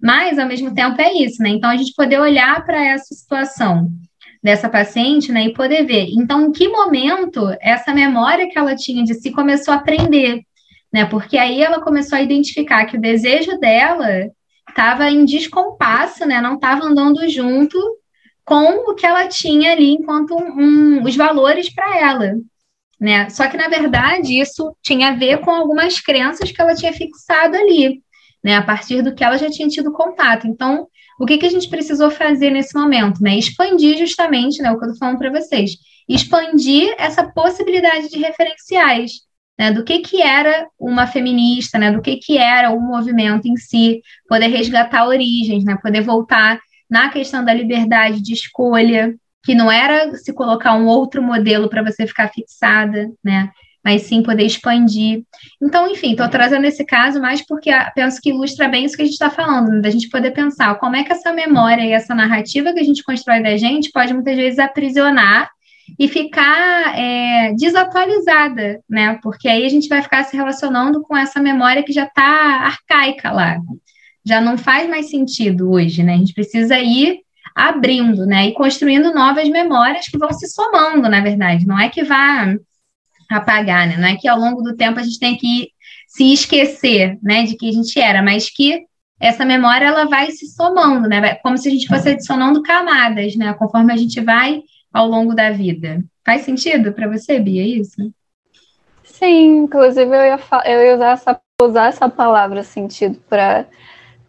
Mas, 0.00 0.38
ao 0.38 0.48
mesmo 0.48 0.74
tempo, 0.74 1.00
é 1.00 1.12
isso, 1.12 1.42
né? 1.42 1.50
Então, 1.50 1.70
a 1.70 1.76
gente 1.76 1.94
poder 1.94 2.18
olhar 2.18 2.64
para 2.64 2.84
essa 2.84 3.14
situação 3.14 3.88
dessa 4.42 4.68
paciente, 4.68 5.32
né, 5.32 5.46
e 5.46 5.52
poder 5.52 5.84
ver, 5.84 6.08
então, 6.12 6.46
em 6.46 6.52
que 6.52 6.68
momento 6.68 7.52
essa 7.60 7.92
memória 7.92 8.48
que 8.48 8.56
ela 8.56 8.76
tinha 8.76 9.02
de 9.02 9.14
si 9.14 9.32
começou 9.32 9.74
a 9.74 9.78
aprender, 9.78 10.42
né? 10.92 11.04
Porque 11.04 11.36
aí 11.36 11.62
ela 11.62 11.80
começou 11.80 12.16
a 12.16 12.22
identificar 12.22 12.86
que 12.86 12.96
o 12.96 13.00
desejo 13.00 13.58
dela 13.58 14.30
estava 14.68 15.10
em 15.10 15.24
descompasso, 15.24 16.24
né? 16.24 16.40
Não 16.40 16.54
estava 16.54 16.84
andando 16.84 17.28
junto 17.28 17.78
com 18.44 18.90
o 18.90 18.94
que 18.94 19.04
ela 19.04 19.26
tinha 19.26 19.72
ali 19.72 19.90
enquanto 19.90 20.34
um, 20.34 20.60
um, 20.60 21.02
os 21.02 21.16
valores 21.16 21.68
para 21.74 21.98
ela, 21.98 22.34
né? 23.00 23.28
Só 23.30 23.46
que, 23.48 23.56
na 23.56 23.68
verdade, 23.68 24.40
isso 24.40 24.74
tinha 24.82 25.08
a 25.08 25.14
ver 25.14 25.40
com 25.40 25.50
algumas 25.50 26.00
crenças 26.00 26.50
que 26.50 26.60
ela 26.60 26.74
tinha 26.74 26.92
fixado 26.92 27.56
ali, 27.56 28.02
né? 28.42 28.56
A 28.56 28.62
partir 28.62 29.02
do 29.02 29.14
que 29.14 29.22
ela 29.22 29.36
já 29.36 29.50
tinha 29.50 29.68
tido 29.68 29.92
contato. 29.92 30.46
Então, 30.46 30.86
o 31.18 31.26
que, 31.26 31.38
que 31.38 31.46
a 31.46 31.50
gente 31.50 31.68
precisou 31.68 32.10
fazer 32.10 32.50
nesse 32.50 32.74
momento, 32.78 33.22
né? 33.22 33.36
Expandir 33.36 33.98
justamente, 33.98 34.62
né? 34.62 34.70
O 34.70 34.78
que 34.78 34.84
eu 34.84 34.90
estou 34.90 34.98
falando 34.98 35.18
para 35.18 35.30
vocês. 35.30 35.72
Expandir 36.08 36.94
essa 36.98 37.24
possibilidade 37.32 38.08
de 38.08 38.18
referenciais, 38.18 39.12
né? 39.58 39.70
Do 39.70 39.84
que, 39.84 39.98
que 40.00 40.22
era 40.22 40.66
uma 40.78 41.06
feminista, 41.06 41.78
né? 41.78 41.90
Do 41.90 42.00
que, 42.00 42.16
que 42.16 42.38
era 42.38 42.70
o 42.70 42.80
movimento 42.80 43.46
em 43.46 43.56
si, 43.56 44.00
poder 44.28 44.48
resgatar 44.48 45.06
origens, 45.06 45.64
né? 45.64 45.76
Poder 45.82 46.00
voltar 46.00 46.58
na 46.88 47.10
questão 47.10 47.44
da 47.44 47.52
liberdade 47.52 48.22
de 48.22 48.32
escolha, 48.32 49.14
que 49.46 49.54
não 49.54 49.70
era 49.70 50.12
se 50.16 50.32
colocar 50.32 50.74
um 50.74 50.86
outro 50.86 51.22
modelo 51.22 51.70
para 51.70 51.80
você 51.80 52.04
ficar 52.04 52.28
fixada, 52.28 53.08
né? 53.24 53.48
Mas 53.84 54.02
sim 54.02 54.20
poder 54.20 54.42
expandir. 54.42 55.22
Então, 55.62 55.88
enfim, 55.88 56.10
estou 56.10 56.28
trazendo 56.28 56.64
esse 56.66 56.84
caso 56.84 57.20
mais 57.20 57.46
porque 57.46 57.70
penso 57.94 58.20
que 58.20 58.30
ilustra 58.30 58.66
bem 58.66 58.84
isso 58.84 58.96
que 58.96 59.02
a 59.02 59.04
gente 59.04 59.14
está 59.14 59.30
falando, 59.30 59.68
né? 59.68 59.80
da 59.80 59.88
gente 59.88 60.08
poder 60.08 60.32
pensar 60.32 60.74
como 60.80 60.96
é 60.96 61.04
que 61.04 61.12
essa 61.12 61.32
memória 61.32 61.82
e 61.84 61.92
essa 61.92 62.12
narrativa 62.12 62.72
que 62.72 62.80
a 62.80 62.82
gente 62.82 63.04
constrói 63.04 63.40
da 63.40 63.56
gente 63.56 63.92
pode 63.92 64.12
muitas 64.12 64.36
vezes 64.36 64.58
aprisionar 64.58 65.48
e 65.96 66.08
ficar 66.08 66.98
é, 66.98 67.54
desatualizada, 67.54 68.80
né? 68.90 69.20
Porque 69.22 69.48
aí 69.48 69.64
a 69.64 69.68
gente 69.68 69.86
vai 69.86 70.02
ficar 70.02 70.24
se 70.24 70.36
relacionando 70.36 71.02
com 71.02 71.16
essa 71.16 71.40
memória 71.40 71.84
que 71.84 71.92
já 71.92 72.06
está 72.06 72.24
arcaica 72.24 73.30
lá. 73.30 73.60
Já 74.24 74.40
não 74.40 74.58
faz 74.58 74.90
mais 74.90 75.08
sentido 75.08 75.70
hoje, 75.70 76.02
né? 76.02 76.14
A 76.14 76.18
gente 76.18 76.34
precisa 76.34 76.76
ir 76.80 77.20
abrindo, 77.56 78.26
né? 78.26 78.48
E 78.48 78.52
construindo 78.52 79.14
novas 79.14 79.48
memórias 79.48 80.06
que 80.08 80.18
vão 80.18 80.30
se 80.30 80.46
somando, 80.46 81.08
na 81.08 81.22
verdade. 81.22 81.66
Não 81.66 81.80
é 81.80 81.88
que 81.88 82.04
vá 82.04 82.54
apagar, 83.30 83.88
né? 83.88 83.96
Não 83.96 84.06
é 84.06 84.16
que 84.16 84.28
ao 84.28 84.38
longo 84.38 84.60
do 84.60 84.76
tempo 84.76 85.00
a 85.00 85.02
gente 85.02 85.18
tem 85.18 85.38
que 85.38 85.70
se 86.06 86.32
esquecer, 86.32 87.18
né, 87.22 87.44
de 87.44 87.56
que 87.56 87.68
a 87.68 87.72
gente 87.72 87.98
era, 87.98 88.22
mas 88.22 88.48
que 88.48 88.84
essa 89.18 89.44
memória 89.44 89.86
ela 89.86 90.04
vai 90.04 90.30
se 90.30 90.46
somando, 90.46 91.08
né? 91.08 91.34
Como 91.36 91.56
se 91.56 91.68
a 91.68 91.70
gente 91.70 91.88
fosse 91.88 92.10
adicionando 92.10 92.62
camadas, 92.62 93.34
né? 93.34 93.54
Conforme 93.54 93.90
a 93.92 93.96
gente 93.96 94.20
vai 94.20 94.62
ao 94.92 95.08
longo 95.08 95.34
da 95.34 95.50
vida. 95.50 96.04
Faz 96.24 96.42
sentido 96.42 96.92
para 96.92 97.08
você, 97.08 97.40
Bia, 97.40 97.62
isso? 97.62 98.12
Sim, 99.02 99.62
inclusive 99.62 100.14
eu 100.14 100.22
ia, 100.22 100.38
eu 100.66 100.82
ia 100.84 100.94
usar, 100.94 101.12
essa, 101.12 101.40
usar 101.62 101.88
essa 101.88 102.08
palavra 102.08 102.62
sentido 102.62 103.18
para 103.28 103.66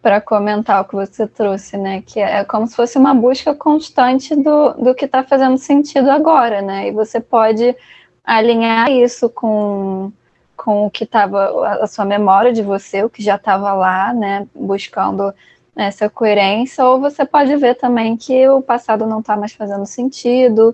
para 0.07 0.21
comentar 0.21 0.81
o 0.81 0.85
que 0.85 0.95
você 0.95 1.27
trouxe, 1.27 1.75
né? 1.75 2.01
Que 2.01 2.21
é 2.21 2.41
como 2.45 2.65
se 2.65 2.73
fosse 2.77 2.97
uma 2.97 3.13
busca 3.13 3.53
constante 3.53 4.33
do, 4.37 4.71
do 4.75 4.95
que 4.95 5.03
está 5.03 5.21
fazendo 5.21 5.57
sentido 5.57 6.09
agora, 6.09 6.61
né? 6.61 6.87
E 6.87 6.91
você 6.93 7.19
pode 7.19 7.75
alinhar 8.23 8.89
isso 8.89 9.29
com, 9.29 10.09
com 10.55 10.85
o 10.85 10.89
que 10.89 11.03
estava 11.03 11.81
a 11.83 11.87
sua 11.87 12.05
memória 12.05 12.53
de 12.53 12.61
você, 12.61 13.03
o 13.03 13.09
que 13.09 13.21
já 13.21 13.35
estava 13.35 13.73
lá, 13.73 14.13
né? 14.13 14.47
Buscando 14.55 15.33
essa 15.75 16.09
coerência, 16.09 16.85
ou 16.85 17.01
você 17.01 17.25
pode 17.25 17.53
ver 17.57 17.75
também 17.75 18.15
que 18.15 18.47
o 18.47 18.61
passado 18.61 19.05
não 19.05 19.19
está 19.19 19.35
mais 19.35 19.51
fazendo 19.51 19.85
sentido, 19.85 20.73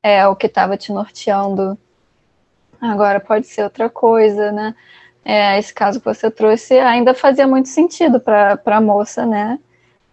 é 0.00 0.24
o 0.28 0.36
que 0.36 0.46
estava 0.46 0.76
te 0.76 0.92
norteando 0.92 1.76
agora 2.80 3.18
pode 3.18 3.48
ser 3.48 3.64
outra 3.64 3.90
coisa, 3.90 4.52
né? 4.52 4.72
É, 5.30 5.58
esse 5.58 5.74
caso 5.74 5.98
que 6.00 6.06
você 6.06 6.30
trouxe 6.30 6.78
ainda 6.78 7.12
fazia 7.12 7.46
muito 7.46 7.68
sentido 7.68 8.18
para 8.18 8.58
a 8.64 8.80
moça, 8.80 9.26
né? 9.26 9.58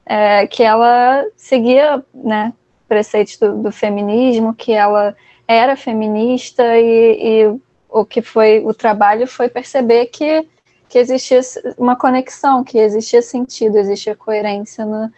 É, 0.05 0.45
que 0.45 0.61
ela 0.61 1.25
seguia, 1.37 2.03
né, 2.13 2.51
preceitos 2.85 3.37
do, 3.37 3.63
do, 3.63 3.71
feminismo, 3.71 4.53
que 4.53 4.73
ela 4.73 5.15
era 5.47 5.77
feminista 5.77 6.63
e, 6.77 7.17
e 7.47 7.59
o 7.89 8.05
que 8.05 8.21
foi 8.21 8.61
o 8.65 8.73
trabalho 8.73 9.25
foi 9.25 9.47
perceber 9.47 10.07
que 10.07 10.45
que 10.89 10.99
existia 10.99 11.39
uma 11.77 11.95
conexão, 11.95 12.63
que 12.63 12.77
existia 12.77 13.21
sentido, 13.21 13.77
existia 13.77 14.15
coerência 14.15 14.85
no, 14.85 15.11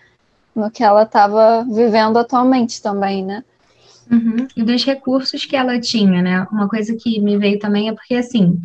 no 0.56 0.72
que 0.72 0.84
ela 0.84 1.04
estava 1.04 1.66
vivendo 1.70 2.18
atualmente 2.18 2.82
também, 2.82 3.26
né? 3.26 3.44
Uhum. 4.10 4.48
E 4.56 4.64
dos 4.64 4.86
recursos 4.86 5.44
que 5.44 5.56
ela 5.56 5.80
tinha, 5.80 6.22
né? 6.22 6.48
Uma 6.52 6.70
coisa 6.70 6.96
que 6.96 7.20
me 7.20 7.38
veio 7.38 7.60
também 7.60 7.90
é 7.90 7.94
porque, 7.94 8.16
assim, 8.16 8.62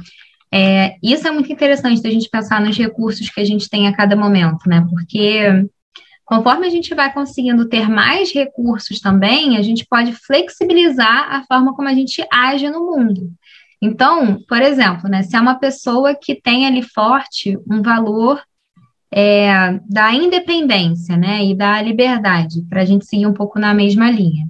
é, 0.53 0.97
isso 1.03 1.27
é 1.27 1.31
muito 1.31 1.51
interessante 1.51 2.03
da 2.03 2.11
gente 2.11 2.29
pensar 2.29 2.61
nos 2.61 2.77
recursos 2.77 3.31
que 3.31 3.41
a 3.41 3.45
gente 3.45 3.71
tem 3.71 3.89
a 3.89 3.97
cada 3.97 4.15
momento, 4.15 4.69
né? 4.69 4.87
Porque 4.91 5.67
conforme 6.25 6.67
a 6.67 6.71
gente 6.71 6.95
vai 6.95 7.13
conseguindo 7.13 7.69
ter 7.69 7.89
mais 7.89 8.33
recursos 8.33 9.01
também, 9.01 9.57
a 9.57 9.63
gente 9.63 9.87
pode 9.87 10.13
flexibilizar 10.13 11.35
a 11.35 11.45
forma 11.45 11.75
como 11.75 11.89
a 11.89 11.95
gente 11.95 12.23
age 12.31 12.69
no 12.69 12.85
mundo. 12.85 13.33
Então, 13.81 14.41
por 14.49 14.61
exemplo, 14.63 15.09
né, 15.09 15.23
se 15.23 15.35
é 15.35 15.41
uma 15.41 15.59
pessoa 15.59 16.15
que 16.15 16.35
tem 16.35 16.67
ali 16.67 16.83
forte 16.83 17.59
um 17.69 17.83
valor 17.83 18.41
é, 19.13 19.81
da 19.89 20.15
independência 20.15 21.17
né, 21.17 21.45
e 21.45 21.55
da 21.55 21.83
liberdade, 21.83 22.63
para 22.69 22.83
a 22.83 22.85
gente 22.85 23.07
seguir 23.07 23.27
um 23.27 23.35
pouco 23.35 23.59
na 23.59 23.75
mesma 23.75 24.11
linha. 24.11 24.47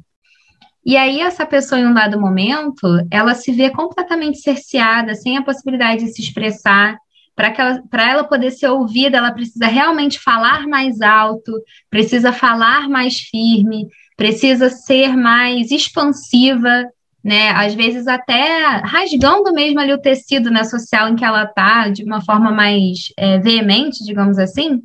E 0.85 0.97
aí, 0.97 1.21
essa 1.21 1.47
pessoa, 1.47 1.81
em 1.81 1.87
um 1.87 1.95
dado 1.95 2.21
momento, 2.21 2.87
ela 3.11 3.35
se 3.35 3.53
vê 3.53 3.71
completamente 3.71 4.39
cerceada, 4.39 5.15
sem 5.15 5.37
a 5.37 5.43
possibilidade 5.43 6.05
de 6.05 6.13
se 6.13 6.23
expressar. 6.23 6.97
Para 7.35 7.49
ela, 7.57 7.83
ela 8.11 8.25
poder 8.25 8.51
ser 8.51 8.69
ouvida, 8.69 9.17
ela 9.17 9.33
precisa 9.33 9.67
realmente 9.67 10.19
falar 10.19 10.67
mais 10.67 11.01
alto, 11.01 11.53
precisa 11.89 12.33
falar 12.33 12.89
mais 12.89 13.19
firme, 13.21 13.87
precisa 14.17 14.69
ser 14.69 15.17
mais 15.17 15.71
expansiva 15.71 16.85
né? 17.25 17.51
Às 17.51 17.75
vezes 17.75 18.09
até 18.09 18.79
rasgando 18.79 19.53
mesmo 19.53 19.79
ali 19.79 19.93
o 19.93 20.01
tecido 20.01 20.51
né, 20.51 20.65
social 20.65 21.09
em 21.09 21.15
que 21.15 21.25
ela 21.25 21.45
está, 21.45 21.89
de 21.89 22.03
uma 22.03 22.21
forma 22.21 22.51
mais 22.51 23.13
é, 23.17 23.39
veemente, 23.39 24.05
digamos 24.05 24.39
assim, 24.39 24.83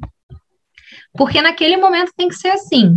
porque 1.13 1.41
naquele 1.41 1.77
momento 1.77 2.11
tem 2.15 2.27
que 2.27 2.35
ser 2.35 2.49
assim, 2.49 2.95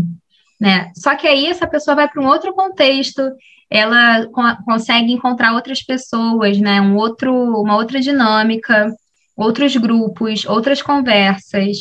né? 0.60 0.90
Só 0.94 1.16
que 1.16 1.26
aí 1.26 1.46
essa 1.46 1.66
pessoa 1.66 1.94
vai 1.94 2.08
para 2.08 2.22
um 2.22 2.26
outro 2.26 2.52
contexto, 2.54 3.22
ela 3.70 4.26
co 4.26 4.42
consegue 4.64 5.12
encontrar 5.12 5.54
outras 5.54 5.82
pessoas, 5.82 6.58
né? 6.58 6.80
Um 6.80 6.96
outro, 6.96 7.32
uma 7.32 7.76
outra 7.76 8.00
dinâmica, 8.00 8.92
outros 9.36 9.74
grupos, 9.76 10.44
outras 10.44 10.82
conversas, 10.82 11.78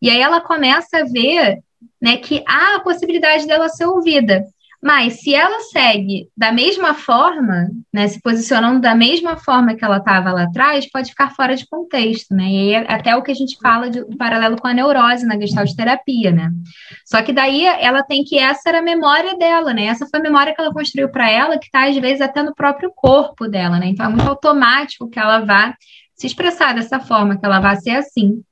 e 0.00 0.10
aí 0.10 0.20
ela 0.20 0.40
começa 0.40 0.98
a 0.98 1.04
ver, 1.04 1.58
né, 2.00 2.16
que 2.16 2.42
há 2.46 2.76
a 2.76 2.80
possibilidade 2.80 3.46
dela 3.46 3.68
ser 3.68 3.86
ouvida. 3.86 4.44
Mas 4.82 5.20
se 5.20 5.34
ela 5.34 5.60
segue 5.60 6.28
da 6.36 6.52
mesma 6.52 6.94
forma, 6.94 7.68
né, 7.92 8.06
se 8.08 8.20
posicionando 8.20 8.80
da 8.80 8.94
mesma 8.94 9.36
forma 9.36 9.74
que 9.74 9.84
ela 9.84 9.98
estava 9.98 10.32
lá 10.32 10.44
atrás, 10.44 10.90
pode 10.90 11.10
ficar 11.10 11.34
fora 11.34 11.56
de 11.56 11.66
contexto, 11.66 12.34
né? 12.34 12.44
E 12.44 12.58
aí 12.58 12.72
é 12.74 12.92
até 12.92 13.16
o 13.16 13.22
que 13.22 13.30
a 13.30 13.34
gente 13.34 13.56
fala 13.60 13.90
de, 13.90 14.04
paralelo 14.16 14.56
com 14.56 14.68
a 14.68 14.74
neurose 14.74 15.26
na 15.26 15.38
gestalt 15.38 15.74
terapia, 15.74 16.30
né? 16.30 16.50
Só 17.04 17.22
que 17.22 17.32
daí 17.32 17.64
ela 17.64 18.02
tem 18.02 18.22
que 18.22 18.38
essa 18.38 18.68
era 18.68 18.78
a 18.78 18.82
memória 18.82 19.36
dela, 19.36 19.72
né? 19.72 19.86
Essa 19.86 20.06
foi 20.06 20.20
a 20.20 20.22
memória 20.22 20.54
que 20.54 20.60
ela 20.60 20.72
construiu 20.72 21.08
para 21.08 21.30
ela, 21.30 21.58
que 21.58 21.66
está 21.66 21.88
às 21.88 21.96
vezes 21.96 22.20
até 22.20 22.42
no 22.42 22.54
próprio 22.54 22.92
corpo 22.94 23.48
dela, 23.48 23.78
né? 23.78 23.86
Então 23.86 24.06
é 24.06 24.08
muito 24.08 24.28
automático 24.28 25.08
que 25.08 25.18
ela 25.18 25.40
vá 25.40 25.74
se 26.14 26.26
expressar 26.26 26.74
dessa 26.74 26.98
forma, 26.98 27.38
que 27.38 27.44
ela 27.44 27.60
vá 27.60 27.76
ser 27.76 27.90
assim 27.90 28.42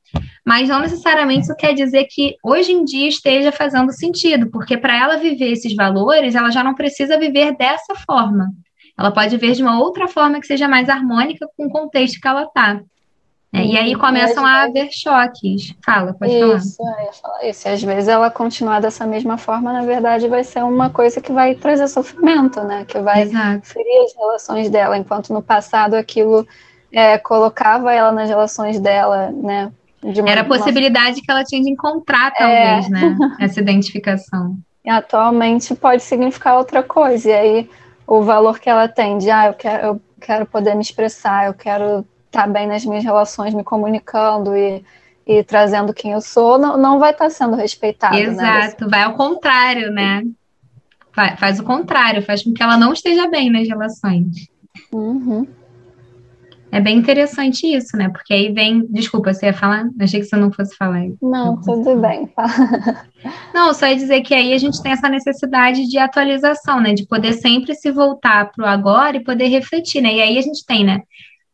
mas 0.44 0.68
não 0.68 0.80
necessariamente 0.80 1.42
isso 1.42 1.56
quer 1.56 1.73
dizer 1.75 2.04
que 2.04 2.37
hoje 2.42 2.73
em 2.73 2.84
dia 2.84 3.08
esteja 3.08 3.50
fazendo 3.50 3.92
sentido, 3.92 4.50
porque 4.50 4.76
para 4.76 4.96
ela 4.96 5.16
viver 5.16 5.52
esses 5.52 5.75
valores, 5.75 6.34
ela 6.34 6.50
já 6.50 6.62
não 6.62 6.75
precisa 6.75 7.18
viver 7.18 7.56
dessa 7.56 7.94
forma. 8.06 8.50
Ela 8.96 9.11
pode 9.11 9.37
viver 9.37 9.54
de 9.54 9.62
uma 9.62 9.80
outra 9.80 10.06
forma 10.06 10.40
que 10.40 10.46
seja 10.46 10.68
mais 10.68 10.88
harmônica 10.88 11.49
com 11.56 11.66
o 11.66 11.70
contexto 11.70 12.20
que 12.20 12.28
ela 12.28 12.44
está. 12.44 12.80
É, 13.52 13.64
e 13.64 13.78
aí 13.78 13.94
começam 13.94 14.44
a 14.44 14.62
haver 14.62 14.90
choques. 14.90 15.75
Fala, 15.84 16.12
pode 16.12 16.32
isso, 16.32 16.76
falar. 16.76 17.12
Falar 17.12 17.49
isso. 17.49 17.68
E 17.68 17.70
às 17.70 17.82
vezes 17.84 18.08
ela 18.08 18.28
continuar 18.28 18.80
dessa 18.80 19.06
mesma 19.06 19.38
forma, 19.38 19.73
na 19.73 19.82
verdade, 19.82 20.26
vai 20.26 20.42
ser 20.42 20.64
uma 20.64 20.90
coisa 20.90 21.20
que 21.20 21.30
vai 21.30 21.54
trazer 21.54 21.87
sofrimento, 21.87 22.61
né? 22.62 22.84
Que 22.84 22.99
vai 22.99 23.23
Exato. 23.23 23.64
ferir 23.64 24.04
as 24.04 24.16
relações 24.16 24.68
dela, 24.68 24.99
enquanto 24.99 25.32
no 25.32 25.40
passado 25.40 25.94
aquilo 25.94 26.44
é, 26.90 27.16
colocava 27.16 27.92
ela 27.92 28.11
nas 28.11 28.28
relações 28.28 28.80
dela, 28.80 29.30
né? 29.30 29.70
Era 30.26 30.42
a 30.42 30.44
possibilidade 30.44 31.20
que 31.20 31.30
ela 31.30 31.44
tinha 31.44 31.62
de 31.62 31.70
encontrar, 31.70 32.32
talvez, 32.32 32.87
é. 32.87 32.90
né? 32.90 33.16
Essa 33.40 33.61
identificação. 33.61 34.56
E 34.84 34.90
atualmente 34.90 35.75
pode 35.75 36.02
significar 36.02 36.56
outra 36.58 36.82
coisa. 36.82 37.30
E 37.30 37.32
aí 37.32 37.70
o 38.06 38.23
valor 38.23 38.58
que 38.58 38.68
ela 38.68 38.87
tem 38.87 39.18
de 39.18 39.30
ah, 39.30 39.46
eu 39.46 39.54
quero, 39.54 39.87
eu 39.87 40.02
quero 40.20 40.46
poder 40.46 40.75
me 40.75 40.82
expressar, 40.82 41.46
eu 41.46 41.54
quero 41.54 42.04
estar 42.26 42.46
bem 42.46 42.66
nas 42.66 42.84
minhas 42.84 43.04
relações, 43.04 43.54
me 43.54 43.64
comunicando 43.64 44.56
e, 44.56 44.84
e 45.26 45.42
trazendo 45.42 45.94
quem 45.94 46.12
eu 46.12 46.20
sou, 46.20 46.58
não, 46.58 46.76
não 46.76 46.99
vai 46.99 47.12
estar 47.12 47.30
sendo 47.30 47.56
respeitado. 47.56 48.16
Né? 48.16 48.23
Exato, 48.23 48.84
né? 48.84 48.90
vai 48.90 49.02
ao 49.02 49.14
contrário, 49.14 49.90
né? 49.90 50.23
Vai, 51.14 51.37
faz 51.37 51.61
o 51.61 51.64
contrário, 51.64 52.23
faz 52.23 52.42
com 52.42 52.52
que 52.52 52.62
ela 52.62 52.76
não 52.76 52.92
esteja 52.92 53.28
bem 53.28 53.50
nas 53.50 53.68
relações. 53.68 54.49
Uhum. 54.92 55.46
É 56.74 56.80
bem 56.80 56.98
interessante 56.98 57.72
isso, 57.72 57.96
né? 57.96 58.08
Porque 58.08 58.34
aí 58.34 58.52
vem. 58.52 58.84
Desculpa, 58.90 59.32
você 59.32 59.46
ia 59.46 59.52
falar? 59.52 59.88
Achei 60.00 60.18
que 60.18 60.26
você 60.26 60.34
não 60.34 60.50
fosse 60.50 60.74
falar. 60.74 61.04
Não, 61.22 61.60
tudo 61.60 61.94
bem. 62.00 62.28
não, 63.54 63.72
só 63.72 63.86
ia 63.86 63.94
dizer 63.94 64.22
que 64.22 64.34
aí 64.34 64.52
a 64.52 64.58
gente 64.58 64.82
tem 64.82 64.90
essa 64.90 65.08
necessidade 65.08 65.86
de 65.88 65.98
atualização, 65.98 66.80
né? 66.80 66.92
De 66.92 67.06
poder 67.06 67.34
sempre 67.34 67.76
se 67.76 67.92
voltar 67.92 68.50
para 68.50 68.64
o 68.64 68.68
agora 68.68 69.16
e 69.16 69.22
poder 69.22 69.46
refletir, 69.46 70.02
né? 70.02 70.14
E 70.14 70.20
aí 70.20 70.36
a 70.36 70.42
gente 70.42 70.66
tem, 70.66 70.84
né? 70.84 71.02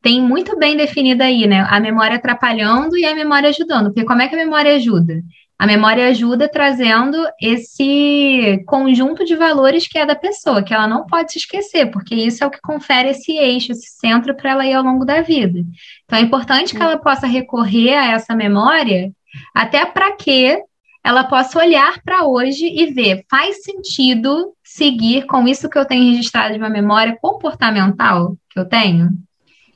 Tem 0.01 0.23
muito 0.23 0.59
bem 0.59 0.75
definido 0.75 1.23
aí, 1.23 1.47
né? 1.47 1.67
A 1.69 1.79
memória 1.79 2.17
atrapalhando 2.17 2.97
e 2.97 3.05
a 3.05 3.15
memória 3.15 3.51
ajudando. 3.51 3.93
Porque 3.93 4.07
como 4.07 4.23
é 4.23 4.29
que 4.29 4.35
a 4.35 4.39
memória 4.39 4.75
ajuda? 4.75 5.21
A 5.61 5.67
memória 5.67 6.09
ajuda 6.09 6.49
trazendo 6.49 7.19
esse 7.39 8.65
conjunto 8.67 9.27
de 9.27 9.37
valores 9.37 9.87
que 9.87 9.99
é 9.99 10.07
da 10.07 10.15
pessoa, 10.15 10.63
que 10.63 10.73
ela 10.73 10.89
não 10.89 11.05
pode 11.05 11.33
se 11.33 11.39
esquecer, 11.39 11.91
porque 11.91 12.15
isso 12.15 12.43
é 12.43 12.47
o 12.47 12.51
que 12.51 12.63
confere 12.63 13.11
esse 13.11 13.33
eixo, 13.33 13.73
esse 13.73 13.91
centro 13.91 14.35
para 14.35 14.53
ela 14.53 14.67
ir 14.67 14.73
ao 14.73 14.83
longo 14.83 15.05
da 15.05 15.21
vida. 15.21 15.63
Então 16.07 16.19
é 16.19 16.23
importante 16.23 16.75
que 16.75 16.83
ela 16.83 16.97
possa 16.97 17.27
recorrer 17.27 17.93
a 17.93 18.13
essa 18.13 18.35
memória, 18.35 19.13
até 19.55 19.85
para 19.85 20.17
que 20.17 20.59
ela 21.05 21.25
possa 21.25 21.59
olhar 21.59 22.01
para 22.03 22.25
hoje 22.25 22.65
e 22.65 22.87
ver, 22.95 23.27
faz 23.31 23.63
sentido 23.63 24.55
seguir 24.65 25.27
com 25.27 25.47
isso 25.47 25.69
que 25.69 25.79
eu 25.79 25.85
tenho 25.85 26.11
registrado 26.11 26.55
de 26.55 26.59
uma 26.59 26.71
memória 26.71 27.19
comportamental 27.21 28.35
que 28.49 28.59
eu 28.59 28.65
tenho? 28.65 29.11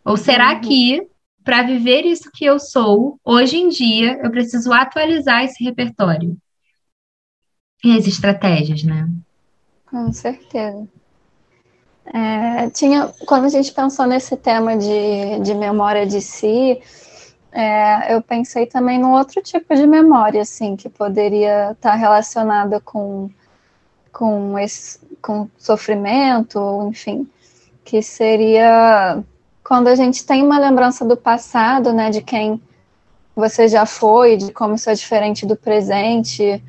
Ou 0.03 0.17
será 0.17 0.55
uhum. 0.55 0.61
que, 0.63 1.03
para 1.45 1.63
viver 1.63 2.07
isso 2.07 2.31
que 2.33 2.45
eu 2.45 2.59
sou, 2.59 3.21
hoje 3.23 3.59
em 3.59 3.69
dia, 3.69 4.19
eu 4.23 4.31
preciso 4.31 4.73
atualizar 4.73 5.45
esse 5.45 5.63
repertório? 5.63 6.37
E 7.85 7.97
as 7.97 8.07
estratégias, 8.07 8.83
né? 8.83 9.07
Com 9.85 10.11
certeza. 10.11 10.89
É, 12.07 12.71
tinha, 12.71 13.13
quando 13.27 13.45
a 13.45 13.49
gente 13.49 13.73
pensou 13.73 14.07
nesse 14.07 14.37
tema 14.37 14.77
de, 14.77 15.41
de 15.43 15.55
memória 15.55 16.07
de 16.07 16.21
si, 16.21 16.81
é, 17.53 18.15
eu 18.15 18.23
pensei 18.23 18.67
também 18.67 18.99
num 18.99 19.13
outro 19.13 19.43
tipo 19.43 19.75
de 19.75 19.87
memória, 19.87 20.43
assim, 20.43 20.77
que 20.77 20.89
poderia 20.89 21.73
estar 21.73 21.95
relacionada 21.95 22.81
com, 22.81 23.31
com, 24.11 24.59
esse, 24.59 24.99
com 25.21 25.49
sofrimento, 25.59 26.89
enfim, 26.89 27.29
que 27.85 28.03
seria 28.03 29.23
quando 29.65 29.89
a 29.89 29.95
gente 29.95 30.25
tem 30.25 30.43
uma 30.43 30.59
lembrança 30.59 31.05
do 31.05 31.17
passado, 31.17 31.93
né, 31.93 32.11
de 32.11 32.21
quem 32.21 32.61
você 33.35 33.67
já 33.67 33.87
foi, 33.87 34.37
de 34.37 34.53
como 34.53 34.75
isso 34.75 34.91
é 34.91 34.95
diferente 34.95 35.47
do 35.47 35.57
presente, 35.57 36.63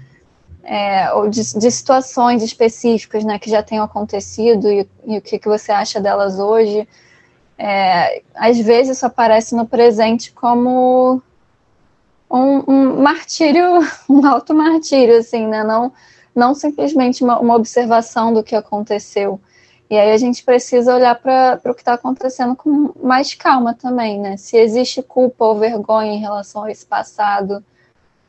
é, 0.63 1.13
ou 1.13 1.29
de, 1.29 1.41
de, 1.57 1.71
situações 1.71 2.41
específicas, 2.41 3.23
né, 3.23 3.37
que 3.37 3.49
já 3.49 3.61
tenham 3.61 3.83
acontecido 3.83 4.71
e, 4.71 4.87
e 5.05 5.17
o 5.17 5.21
que, 5.21 5.37
que 5.37 5.47
você 5.47 5.71
acha 5.71 5.99
delas 5.99 6.39
hoje. 6.39 6.87
É, 7.57 8.23
às 8.33 8.57
vezes 8.57 8.97
isso 8.97 9.05
aparece 9.05 9.55
no 9.55 9.65
presente 9.67 10.31
como 10.31 11.21
um, 12.29 12.71
um 12.71 13.01
martírio, 13.01 13.79
um 14.09 14.25
auto-martírio, 14.25 15.17
assim, 15.17 15.47
né? 15.47 15.63
Não, 15.63 15.93
não 16.35 16.53
simplesmente 16.53 17.23
uma, 17.23 17.39
uma, 17.39 17.55
observação 17.55 18.33
do 18.33 18.43
que 18.43 18.55
aconteceu. 18.55 19.39
E 19.89 19.97
aí 19.97 20.11
a 20.11 20.17
gente 20.17 20.43
precisa 20.43 20.95
olhar 20.95 21.15
para 21.15 21.59
o 21.65 21.73
que 21.73 21.81
está 21.81 21.93
acontecendo 21.93 22.55
com 22.55 22.91
mais 23.03 23.33
calma 23.35 23.73
também, 23.73 24.19
né? 24.19 24.35
Se 24.35 24.57
existe 24.57 25.03
culpa 25.03 25.45
ou 25.45 25.59
vergonha 25.59 26.13
em 26.13 26.19
relação 26.19 26.63
a 26.63 26.71
esse 26.71 26.85
passado, 26.85 27.63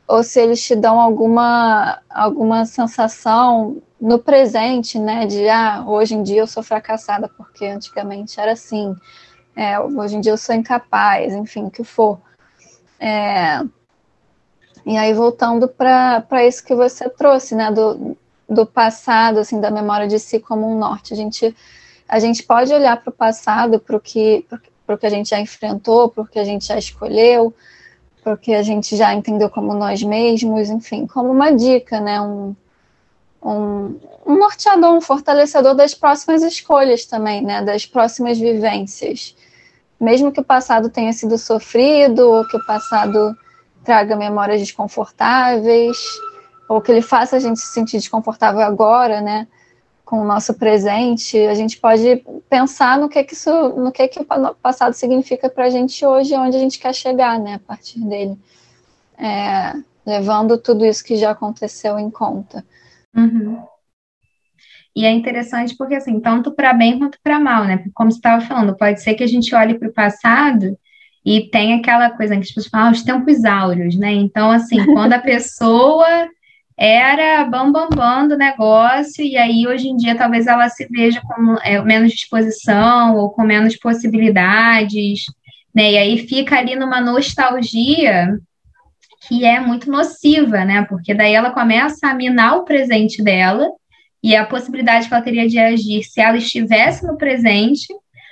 ou 0.07 0.23
se 0.23 0.39
eles 0.39 0.63
te 0.63 0.75
dão 0.75 0.99
alguma, 0.99 1.99
alguma 2.09 2.65
sensação 2.65 3.81
no 3.99 4.19
presente, 4.19 4.97
né, 4.99 5.25
de 5.25 5.49
ah, 5.49 5.83
hoje 5.85 6.15
em 6.15 6.23
dia 6.23 6.41
eu 6.41 6.47
sou 6.47 6.63
fracassada 6.63 7.27
porque 7.27 7.65
antigamente 7.65 8.39
era 8.39 8.51
assim, 8.53 8.95
é, 9.55 9.79
hoje 9.79 10.15
em 10.15 10.21
dia 10.21 10.31
eu 10.31 10.37
sou 10.37 10.55
incapaz, 10.55 11.33
enfim, 11.33 11.65
o 11.65 11.71
que 11.71 11.83
for. 11.83 12.19
É, 12.99 13.59
e 14.85 14.95
aí 14.95 15.13
voltando 15.13 15.67
para 15.67 16.45
isso 16.45 16.63
que 16.63 16.75
você 16.75 17.09
trouxe, 17.09 17.55
né, 17.55 17.71
do, 17.71 18.15
do 18.49 18.65
passado, 18.65 19.39
assim, 19.39 19.59
da 19.59 19.69
memória 19.69 20.07
de 20.07 20.19
si 20.19 20.39
como 20.39 20.69
um 20.69 20.77
norte, 20.77 21.13
a 21.13 21.15
gente 21.15 21.55
a 22.07 22.19
gente 22.19 22.43
pode 22.43 22.73
olhar 22.73 23.01
para 23.01 23.09
o 23.09 23.13
passado, 23.13 23.79
para 23.79 23.97
o 23.97 23.99
que, 23.99 24.45
que 24.97 25.05
a 25.05 25.09
gente 25.09 25.29
já 25.29 25.39
enfrentou, 25.39 26.09
para 26.09 26.23
o 26.23 26.27
que 26.27 26.39
a 26.39 26.45
gente 26.45 26.65
já 26.65 26.77
escolheu, 26.77 27.53
porque 28.23 28.53
a 28.53 28.63
gente 28.63 28.95
já 28.95 29.13
entendeu 29.13 29.49
como 29.49 29.73
nós 29.73 30.01
mesmos, 30.01 30.69
enfim, 30.69 31.05
como 31.05 31.31
uma 31.31 31.51
dica, 31.51 31.99
né? 31.99 32.21
Um, 32.21 32.55
um, 33.43 33.99
um 34.25 34.37
norteador, 34.37 34.93
um 34.93 35.01
fortalecedor 35.01 35.75
das 35.75 35.93
próximas 35.93 36.41
escolhas 36.43 37.05
também, 37.05 37.41
né? 37.41 37.61
Das 37.61 37.85
próximas 37.85 38.39
vivências. 38.39 39.35
Mesmo 39.99 40.31
que 40.31 40.39
o 40.39 40.43
passado 40.43 40.89
tenha 40.89 41.11
sido 41.11 41.37
sofrido, 41.37 42.29
ou 42.29 42.47
que 42.47 42.55
o 42.55 42.65
passado 42.65 43.35
traga 43.83 44.15
memórias 44.15 44.59
desconfortáveis, 44.59 45.97
ou 46.67 46.81
que 46.81 46.91
ele 46.91 47.01
faça 47.01 47.35
a 47.35 47.39
gente 47.39 47.59
se 47.59 47.73
sentir 47.73 47.97
desconfortável 47.97 48.61
agora, 48.61 49.21
né? 49.21 49.47
com 50.07 50.21
o 50.21 50.25
nosso 50.25 50.53
presente, 50.53 51.37
a 51.37 51.53
gente 51.53 51.77
pode 51.77 52.23
pensar 52.49 52.97
no 52.97 53.09
que 53.09 53.21
que 53.25 53.33
isso, 53.33 53.51
no 53.75 53.91
que 53.91 54.07
que 54.07 54.21
o 54.21 54.25
passado 54.55 54.93
significa 54.93 55.49
para 55.49 55.65
a 55.65 55.69
gente 55.69 56.05
hoje, 56.05 56.33
onde 56.33 56.55
a 56.55 56.59
gente 56.61 56.79
quer 56.79 56.95
chegar, 56.95 57.37
né, 57.37 57.55
a 57.55 57.59
partir 57.59 57.99
dele, 57.99 58.37
é, 59.17 59.73
levando 60.05 60.57
tudo 60.57 60.85
isso 60.85 61.03
que 61.03 61.17
já 61.17 61.31
aconteceu 61.31 61.99
em 61.99 62.09
conta. 62.09 62.63
Uhum. 63.13 63.61
E 64.95 65.05
é 65.05 65.11
interessante 65.11 65.75
porque, 65.75 65.95
assim, 65.95 66.21
tanto 66.21 66.53
para 66.53 66.73
bem 66.73 66.97
quanto 66.97 67.19
para 67.21 67.37
mal, 67.37 67.65
né? 67.65 67.83
Como 67.93 68.09
você 68.09 68.17
estava 68.17 68.41
falando, 68.41 68.77
pode 68.77 69.01
ser 69.01 69.13
que 69.13 69.23
a 69.23 69.27
gente 69.27 69.53
olhe 69.53 69.77
para 69.77 69.89
o 69.89 69.93
passado 69.93 70.79
e 71.23 71.49
tenha 71.49 71.75
aquela 71.75 72.09
coisa 72.11 72.33
que 72.33 72.43
as 72.43 72.47
pessoas 72.47 72.67
falam, 72.67 72.87
ah, 72.87 72.91
os 72.91 73.03
tempos 73.03 73.43
áureos, 73.43 73.97
né? 73.97 74.13
Então, 74.13 74.49
assim, 74.49 74.85
quando 74.85 75.11
a 75.11 75.19
pessoa 75.19 76.29
era 76.77 77.43
bam, 77.45 77.71
bam, 77.71 77.89
bam 77.89 78.27
do 78.27 78.37
negócio, 78.37 79.25
e 79.25 79.35
aí 79.35 79.67
hoje 79.67 79.87
em 79.87 79.97
dia 79.97 80.15
talvez 80.15 80.45
ela 80.45 80.69
se 80.69 80.87
veja 80.87 81.19
com 81.21 81.55
é, 81.63 81.81
menos 81.81 82.11
disposição 82.11 83.15
ou 83.15 83.31
com 83.31 83.43
menos 83.43 83.75
possibilidades, 83.75 85.25
né? 85.73 85.93
E 85.93 85.97
aí 85.97 86.17
fica 86.27 86.57
ali 86.57 86.75
numa 86.75 87.01
nostalgia 87.01 88.37
que 89.27 89.43
é 89.43 89.59
muito 89.59 89.89
nociva, 89.89 90.63
né? 90.63 90.85
Porque 90.87 91.13
daí 91.15 91.33
ela 91.33 91.51
começa 91.51 92.07
a 92.07 92.13
minar 92.13 92.57
o 92.57 92.63
presente 92.63 93.23
dela 93.23 93.69
e 94.23 94.35
a 94.35 94.45
possibilidade 94.45 95.07
que 95.07 95.13
ela 95.13 95.23
teria 95.23 95.47
de 95.47 95.57
agir 95.57 96.03
se 96.03 96.21
ela 96.21 96.37
estivesse 96.37 97.05
no 97.05 97.17
presente, 97.17 97.87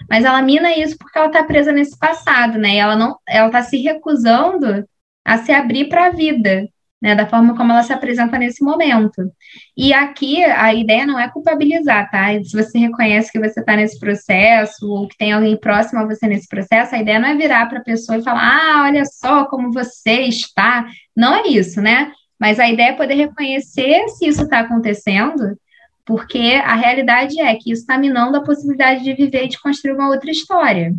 mas 0.10 0.24
ela 0.24 0.42
mina 0.42 0.76
isso 0.78 0.98
porque 0.98 1.18
ela 1.18 1.28
está 1.28 1.44
presa 1.44 1.72
nesse 1.72 1.98
passado, 1.98 2.60
né? 2.60 2.76
E 2.76 2.78
ela 2.78 2.96
não, 2.96 3.18
ela 3.28 3.48
está 3.48 3.64
se 3.64 3.78
recusando 3.78 4.88
a 5.24 5.38
se 5.40 5.52
abrir 5.52 5.90
para 5.90 6.06
a 6.06 6.12
vida, 6.12 6.68
né, 7.06 7.14
da 7.14 7.28
forma 7.28 7.56
como 7.56 7.72
ela 7.72 7.84
se 7.84 7.94
apresenta 7.94 8.36
nesse 8.36 8.64
momento. 8.64 9.32
E 9.78 9.94
aqui 9.94 10.44
a 10.44 10.74
ideia 10.74 11.06
não 11.06 11.20
é 11.20 11.30
culpabilizar, 11.30 12.10
tá? 12.10 12.34
Se 12.44 12.52
você 12.52 12.80
reconhece 12.80 13.32
que 13.32 13.40
você 13.40 13.60
está 13.60 13.76
nesse 13.76 14.00
processo, 14.00 14.90
ou 14.90 15.08
que 15.08 15.16
tem 15.16 15.32
alguém 15.32 15.56
próximo 15.56 16.00
a 16.00 16.06
você 16.08 16.26
nesse 16.26 16.48
processo, 16.48 16.96
a 16.96 16.98
ideia 16.98 17.20
não 17.20 17.30
é 17.30 17.36
virar 17.36 17.68
para 17.68 17.78
a 17.78 17.84
pessoa 17.84 18.18
e 18.18 18.24
falar, 18.24 18.42
ah, 18.42 18.84
olha 18.86 19.06
só 19.06 19.46
como 19.46 19.72
você 19.72 20.22
está. 20.22 20.88
Não 21.16 21.32
é 21.36 21.48
isso, 21.48 21.80
né? 21.80 22.12
Mas 22.40 22.60
a 22.60 22.68
ideia 22.68 22.90
é 22.90 22.94
poder 22.94 23.14
reconhecer 23.14 24.10
se 24.10 24.26
isso 24.26 24.42
está 24.42 24.62
acontecendo, 24.62 25.56
porque 26.04 26.60
a 26.66 26.74
realidade 26.74 27.40
é 27.40 27.54
que 27.54 27.72
isso 27.72 27.82
está 27.82 28.00
minando 28.00 28.36
a 28.38 28.44
possibilidade 28.44 29.04
de 29.04 29.14
viver 29.14 29.46
e 29.46 29.50
de 29.50 29.62
construir 29.62 29.94
uma 29.94 30.10
outra 30.10 30.32
história. 30.32 30.92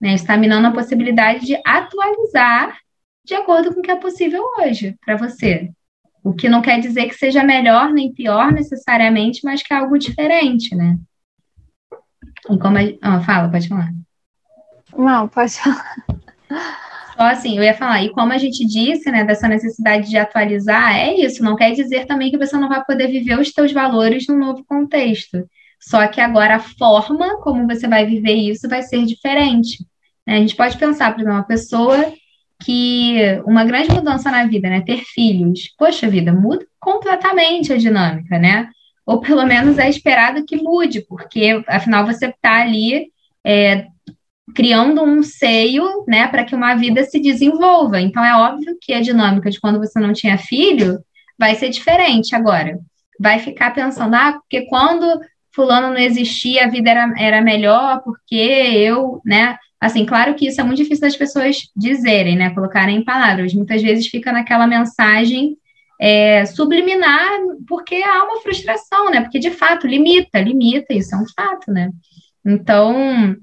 Né? 0.00 0.14
Está 0.14 0.36
minando 0.36 0.68
a 0.68 0.72
possibilidade 0.72 1.44
de 1.44 1.60
atualizar 1.66 2.78
de 3.24 3.34
acordo 3.34 3.72
com 3.72 3.80
o 3.80 3.82
que 3.82 3.90
é 3.90 3.96
possível 3.96 4.42
hoje 4.58 4.96
para 5.04 5.16
você. 5.16 5.70
O 6.22 6.34
que 6.34 6.48
não 6.48 6.60
quer 6.60 6.80
dizer 6.80 7.08
que 7.08 7.14
seja 7.14 7.42
melhor 7.42 7.92
nem 7.92 8.12
pior 8.12 8.52
necessariamente, 8.52 9.40
mas 9.44 9.62
que 9.62 9.72
é 9.72 9.76
algo 9.76 9.98
diferente, 9.98 10.74
né? 10.74 10.98
E 12.50 12.58
como 12.58 12.76
a... 12.78 13.16
oh, 13.16 13.22
fala, 13.22 13.50
pode 13.50 13.68
falar. 13.68 13.92
Não, 14.96 15.28
pode 15.28 15.52
falar. 15.54 15.96
Só 17.16 17.24
assim, 17.24 17.56
eu 17.56 17.62
ia 17.62 17.74
falar, 17.74 18.02
e 18.02 18.10
como 18.10 18.32
a 18.32 18.38
gente 18.38 18.64
disse, 18.66 19.10
né, 19.10 19.24
dessa 19.24 19.46
necessidade 19.46 20.08
de 20.08 20.16
atualizar, 20.16 20.96
é 20.96 21.14
isso, 21.14 21.44
não 21.44 21.54
quer 21.54 21.72
dizer 21.72 22.06
também 22.06 22.30
que 22.30 22.38
você 22.38 22.56
não 22.56 22.68
vai 22.68 22.82
poder 22.84 23.08
viver 23.08 23.38
os 23.38 23.50
seus 23.50 23.72
valores 23.72 24.26
num 24.26 24.38
novo 24.38 24.64
contexto. 24.64 25.46
Só 25.78 26.06
que 26.08 26.20
agora 26.20 26.56
a 26.56 26.60
forma 26.60 27.40
como 27.42 27.66
você 27.66 27.88
vai 27.88 28.04
viver 28.06 28.34
isso 28.34 28.68
vai 28.68 28.82
ser 28.82 29.04
diferente. 29.04 29.84
Né? 30.26 30.36
A 30.36 30.38
gente 30.38 30.56
pode 30.56 30.76
pensar, 30.76 31.12
por 31.12 31.20
exemplo, 31.20 31.36
uma 31.36 31.46
pessoa 31.46 32.12
que 32.62 33.40
uma 33.44 33.64
grande 33.64 33.90
mudança 33.90 34.30
na 34.30 34.46
vida, 34.46 34.68
né? 34.68 34.82
Ter 34.82 35.02
filhos, 35.04 35.72
poxa 35.78 36.08
vida, 36.08 36.32
muda 36.32 36.66
completamente 36.78 37.72
a 37.72 37.76
dinâmica, 37.76 38.38
né? 38.38 38.68
Ou 39.06 39.20
pelo 39.20 39.44
menos 39.44 39.78
é 39.78 39.88
esperado 39.88 40.44
que 40.44 40.56
mude, 40.56 41.04
porque 41.08 41.62
afinal 41.66 42.06
você 42.06 42.26
está 42.26 42.62
ali 42.62 43.10
é, 43.44 43.86
criando 44.54 45.02
um 45.02 45.22
seio, 45.22 46.04
né, 46.06 46.26
para 46.28 46.44
que 46.44 46.54
uma 46.54 46.74
vida 46.74 47.04
se 47.04 47.18
desenvolva. 47.20 48.00
Então 48.00 48.24
é 48.24 48.36
óbvio 48.36 48.76
que 48.80 48.92
a 48.92 49.00
dinâmica 49.00 49.50
de 49.50 49.60
quando 49.60 49.78
você 49.78 49.98
não 49.98 50.12
tinha 50.12 50.38
filho 50.38 50.98
vai 51.38 51.54
ser 51.54 51.70
diferente 51.70 52.34
agora. 52.34 52.78
Vai 53.18 53.38
ficar 53.38 53.72
pensando, 53.72 54.14
ah, 54.14 54.32
porque 54.32 54.66
quando 54.66 55.20
fulano 55.54 55.88
não 55.88 55.98
existia, 55.98 56.64
a 56.64 56.68
vida 56.68 56.90
era, 56.90 57.12
era 57.18 57.40
melhor, 57.42 58.02
porque 58.02 58.36
eu, 58.36 59.20
né, 59.24 59.56
Assim, 59.80 60.04
claro 60.04 60.34
que 60.34 60.46
isso 60.46 60.60
é 60.60 60.64
muito 60.64 60.76
difícil 60.76 61.00
das 61.00 61.16
pessoas 61.16 61.56
dizerem, 61.74 62.36
né? 62.36 62.50
Colocarem 62.50 62.98
em 62.98 63.04
palavras. 63.04 63.54
Muitas 63.54 63.80
vezes 63.80 64.06
fica 64.08 64.30
naquela 64.30 64.66
mensagem 64.66 65.56
é, 65.98 66.44
subliminar, 66.46 67.30
porque 67.66 68.02
há 68.02 68.24
uma 68.24 68.40
frustração, 68.42 69.10
né? 69.10 69.22
Porque 69.22 69.38
de 69.38 69.50
fato 69.50 69.86
limita, 69.86 70.40
limita, 70.40 70.92
isso 70.92 71.14
é 71.14 71.18
um 71.18 71.26
fato, 71.34 71.72
né? 71.72 71.90
Então, 72.44 73.36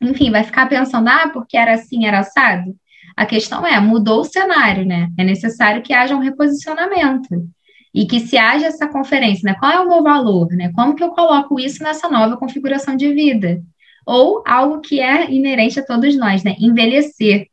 enfim, 0.00 0.30
vai 0.30 0.42
ficar 0.42 0.68
pensando, 0.68 1.08
ah, 1.08 1.30
porque 1.32 1.56
era 1.56 1.74
assim, 1.74 2.06
era 2.06 2.20
assado. 2.20 2.74
A 3.16 3.24
questão 3.24 3.66
é, 3.66 3.78
mudou 3.80 4.20
o 4.20 4.24
cenário, 4.24 4.84
né? 4.84 5.08
É 5.16 5.24
necessário 5.24 5.82
que 5.82 5.92
haja 5.92 6.16
um 6.16 6.20
reposicionamento 6.20 7.28
e 7.94 8.06
que 8.06 8.20
se 8.20 8.36
haja 8.36 8.66
essa 8.66 8.86
conferência, 8.88 9.50
né? 9.50 9.56
Qual 9.58 9.72
é 9.72 9.80
o 9.80 9.88
meu 9.88 10.02
valor, 10.02 10.48
né? 10.48 10.70
Como 10.74 10.94
que 10.94 11.02
eu 11.02 11.10
coloco 11.10 11.58
isso 11.58 11.82
nessa 11.82 12.08
nova 12.08 12.36
configuração 12.36 12.96
de 12.96 13.12
vida? 13.12 13.62
Ou 14.06 14.42
algo 14.46 14.80
que 14.80 15.00
é 15.00 15.28
inerente 15.30 15.80
a 15.80 15.84
todos 15.84 16.16
nós, 16.16 16.44
né? 16.44 16.54
Envelhecer. 16.60 17.48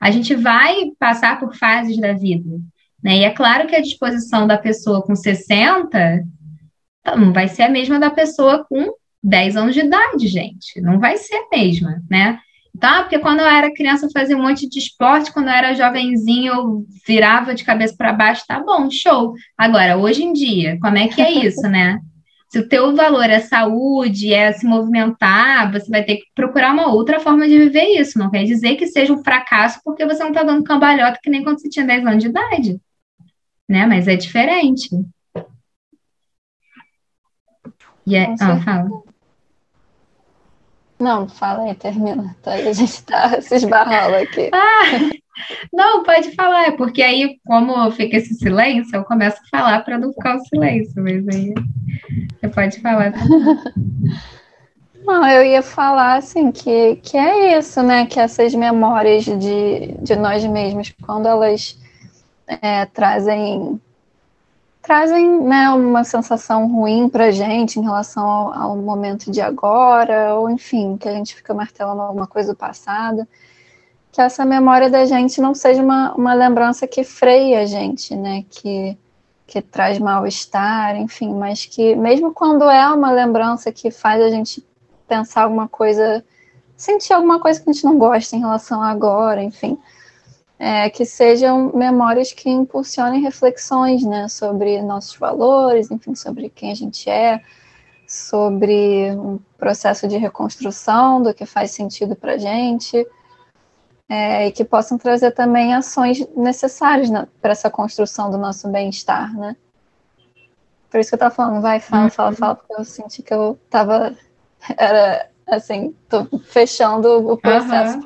A 0.00 0.10
gente 0.10 0.34
vai 0.34 0.74
passar 0.98 1.38
por 1.38 1.54
fases 1.54 1.98
da 1.98 2.14
vida. 2.14 2.58
Né? 3.02 3.18
E 3.18 3.24
é 3.24 3.30
claro 3.30 3.68
que 3.68 3.76
a 3.76 3.82
disposição 3.82 4.46
da 4.46 4.56
pessoa 4.56 5.02
com 5.02 5.14
60 5.14 6.24
tá, 7.02 7.16
não 7.16 7.32
vai 7.32 7.48
ser 7.48 7.64
a 7.64 7.68
mesma 7.68 8.00
da 8.00 8.10
pessoa 8.10 8.64
com 8.64 8.94
10 9.22 9.56
anos 9.56 9.74
de 9.74 9.80
idade, 9.80 10.26
gente. 10.26 10.80
Não 10.80 10.98
vai 10.98 11.18
ser 11.18 11.34
a 11.34 11.48
mesma, 11.52 12.02
né? 12.10 12.38
Tá? 12.78 13.02
Porque 13.02 13.18
quando 13.18 13.40
eu 13.40 13.46
era 13.46 13.74
criança 13.74 14.06
eu 14.06 14.10
fazia 14.10 14.36
um 14.36 14.42
monte 14.42 14.68
de 14.68 14.78
esporte, 14.78 15.32
quando 15.32 15.48
eu 15.48 15.52
era 15.52 15.74
jovenzinho 15.74 16.54
eu 16.54 16.86
virava 17.06 17.54
de 17.54 17.64
cabeça 17.64 17.94
para 17.96 18.12
baixo, 18.12 18.44
tá 18.46 18.58
bom, 18.60 18.90
show. 18.90 19.34
Agora, 19.58 19.98
hoje 19.98 20.22
em 20.22 20.32
dia, 20.32 20.78
como 20.80 20.96
é 20.96 21.08
que 21.08 21.20
é 21.20 21.30
isso, 21.30 21.62
né? 21.62 22.00
Se 22.50 22.58
o 22.58 22.68
teu 22.68 22.96
valor 22.96 23.30
é 23.30 23.38
saúde, 23.38 24.34
é 24.34 24.50
se 24.52 24.66
movimentar, 24.66 25.70
você 25.70 25.88
vai 25.88 26.02
ter 26.02 26.16
que 26.16 26.24
procurar 26.34 26.72
uma 26.72 26.92
outra 26.92 27.20
forma 27.20 27.46
de 27.46 27.56
viver 27.56 28.00
isso. 28.00 28.18
Não 28.18 28.28
quer 28.28 28.42
dizer 28.42 28.74
que 28.74 28.88
seja 28.88 29.12
um 29.12 29.22
fracasso 29.22 29.80
porque 29.84 30.04
você 30.04 30.18
não 30.18 30.30
está 30.30 30.42
dando 30.42 30.64
cambalhota 30.64 31.20
que 31.22 31.30
nem 31.30 31.44
quando 31.44 31.60
você 31.60 31.68
tinha 31.68 31.86
10 31.86 32.04
anos 32.04 32.24
de 32.24 32.28
idade. 32.28 32.80
Né? 33.68 33.86
Mas 33.86 34.08
é 34.08 34.16
diferente. 34.16 34.88
E 38.04 38.16
é... 38.16 38.34
Ah, 38.40 38.60
fala. 38.60 38.90
Não, 40.98 41.28
fala 41.28 41.62
aí, 41.62 41.74
termina. 41.76 42.36
Tá, 42.42 42.54
a 42.54 42.72
gente 42.72 43.04
tá 43.04 43.40
se 43.40 43.54
esbarrando 43.54 44.16
aqui. 44.16 44.50
Ah, 44.52 45.29
não, 45.72 46.02
pode 46.02 46.34
falar, 46.34 46.72
porque 46.76 47.02
aí, 47.02 47.38
como 47.44 47.90
fica 47.92 48.16
esse 48.16 48.34
silêncio, 48.34 48.96
eu 48.96 49.04
começo 49.04 49.38
a 49.38 49.58
falar 49.58 49.84
para 49.84 49.98
não 49.98 50.12
ficar 50.12 50.36
o 50.36 50.44
silêncio, 50.46 51.02
mas 51.02 51.26
aí 51.28 51.54
você 52.40 52.48
pode 52.48 52.80
falar. 52.80 53.12
Não, 55.04 55.26
eu 55.28 55.44
ia 55.44 55.62
falar 55.62 56.16
assim 56.16 56.52
que, 56.52 56.96
que 56.96 57.16
é 57.16 57.58
isso, 57.58 57.82
né? 57.82 58.06
Que 58.06 58.20
essas 58.20 58.54
memórias 58.54 59.24
de, 59.24 59.94
de 60.00 60.14
nós 60.14 60.44
mesmos, 60.44 60.92
quando 61.02 61.26
elas 61.26 61.78
é, 62.46 62.84
trazem 62.86 63.80
trazem 64.82 65.42
né, 65.42 65.68
uma 65.70 66.04
sensação 66.04 66.66
ruim 66.66 67.08
para 67.08 67.30
gente 67.30 67.78
em 67.78 67.82
relação 67.82 68.26
ao, 68.26 68.52
ao, 68.52 68.76
momento 68.76 69.30
de 69.30 69.40
agora, 69.40 70.34
ou 70.34 70.50
enfim, 70.50 70.96
que 70.96 71.08
a 71.08 71.12
gente 71.12 71.34
fica 71.34 71.52
martelando 71.52 72.00
alguma 72.00 72.26
coisa 72.26 72.52
do 72.52 72.56
passado, 72.56 73.26
que 74.12 74.20
essa 74.20 74.44
memória 74.44 74.90
da 74.90 75.04
gente 75.04 75.40
não 75.40 75.54
seja 75.54 75.82
uma, 75.82 76.12
uma 76.14 76.34
lembrança 76.34 76.86
que 76.86 77.04
freia 77.04 77.60
a 77.60 77.66
gente, 77.66 78.16
né, 78.16 78.44
que, 78.50 78.96
que 79.46 79.62
traz 79.62 79.98
mal-estar, 79.98 80.96
enfim, 80.96 81.32
mas 81.32 81.64
que 81.64 81.94
mesmo 81.94 82.32
quando 82.32 82.68
é 82.68 82.88
uma 82.88 83.12
lembrança 83.12 83.70
que 83.70 83.90
faz 83.90 84.20
a 84.20 84.28
gente 84.28 84.66
pensar 85.06 85.42
alguma 85.42 85.68
coisa, 85.68 86.24
sentir 86.76 87.12
alguma 87.12 87.38
coisa 87.38 87.60
que 87.60 87.70
a 87.70 87.72
gente 87.72 87.84
não 87.84 87.98
gosta 87.98 88.34
em 88.34 88.40
relação 88.40 88.82
a 88.82 88.90
agora, 88.90 89.42
enfim, 89.42 89.78
é, 90.58 90.90
que 90.90 91.04
sejam 91.04 91.72
memórias 91.74 92.32
que 92.32 92.50
impulsionem 92.50 93.22
reflexões 93.22 94.04
né, 94.04 94.28
sobre 94.28 94.82
nossos 94.82 95.16
valores, 95.16 95.90
enfim, 95.90 96.14
sobre 96.14 96.48
quem 96.48 96.72
a 96.72 96.74
gente 96.74 97.08
é, 97.08 97.40
sobre 98.06 99.12
um 99.12 99.38
processo 99.56 100.08
de 100.08 100.16
reconstrução 100.16 101.22
do 101.22 101.32
que 101.32 101.46
faz 101.46 101.70
sentido 101.70 102.16
para 102.16 102.32
a 102.32 102.38
gente, 102.38 103.06
é, 104.10 104.48
e 104.48 104.50
que 104.50 104.64
possam 104.64 104.98
trazer 104.98 105.30
também 105.30 105.72
ações 105.72 106.26
necessárias 106.36 107.08
para 107.40 107.52
essa 107.52 107.70
construção 107.70 108.28
do 108.28 108.36
nosso 108.36 108.68
bem-estar, 108.68 109.32
né? 109.38 109.56
Por 110.90 110.98
isso 110.98 111.10
que 111.10 111.14
eu 111.14 111.18
estava 111.18 111.32
falando, 111.32 111.62
vai, 111.62 111.78
fala, 111.78 112.10
fala, 112.10 112.32
fala, 112.32 112.54
porque 112.56 112.74
eu 112.74 112.84
senti 112.84 113.22
que 113.22 113.32
eu 113.32 113.56
estava, 113.64 114.12
era 114.76 115.28
assim, 115.46 115.94
tô 116.08 116.26
fechando 116.40 117.30
o 117.30 117.36
processo 117.36 117.98
uhum. 117.98 118.04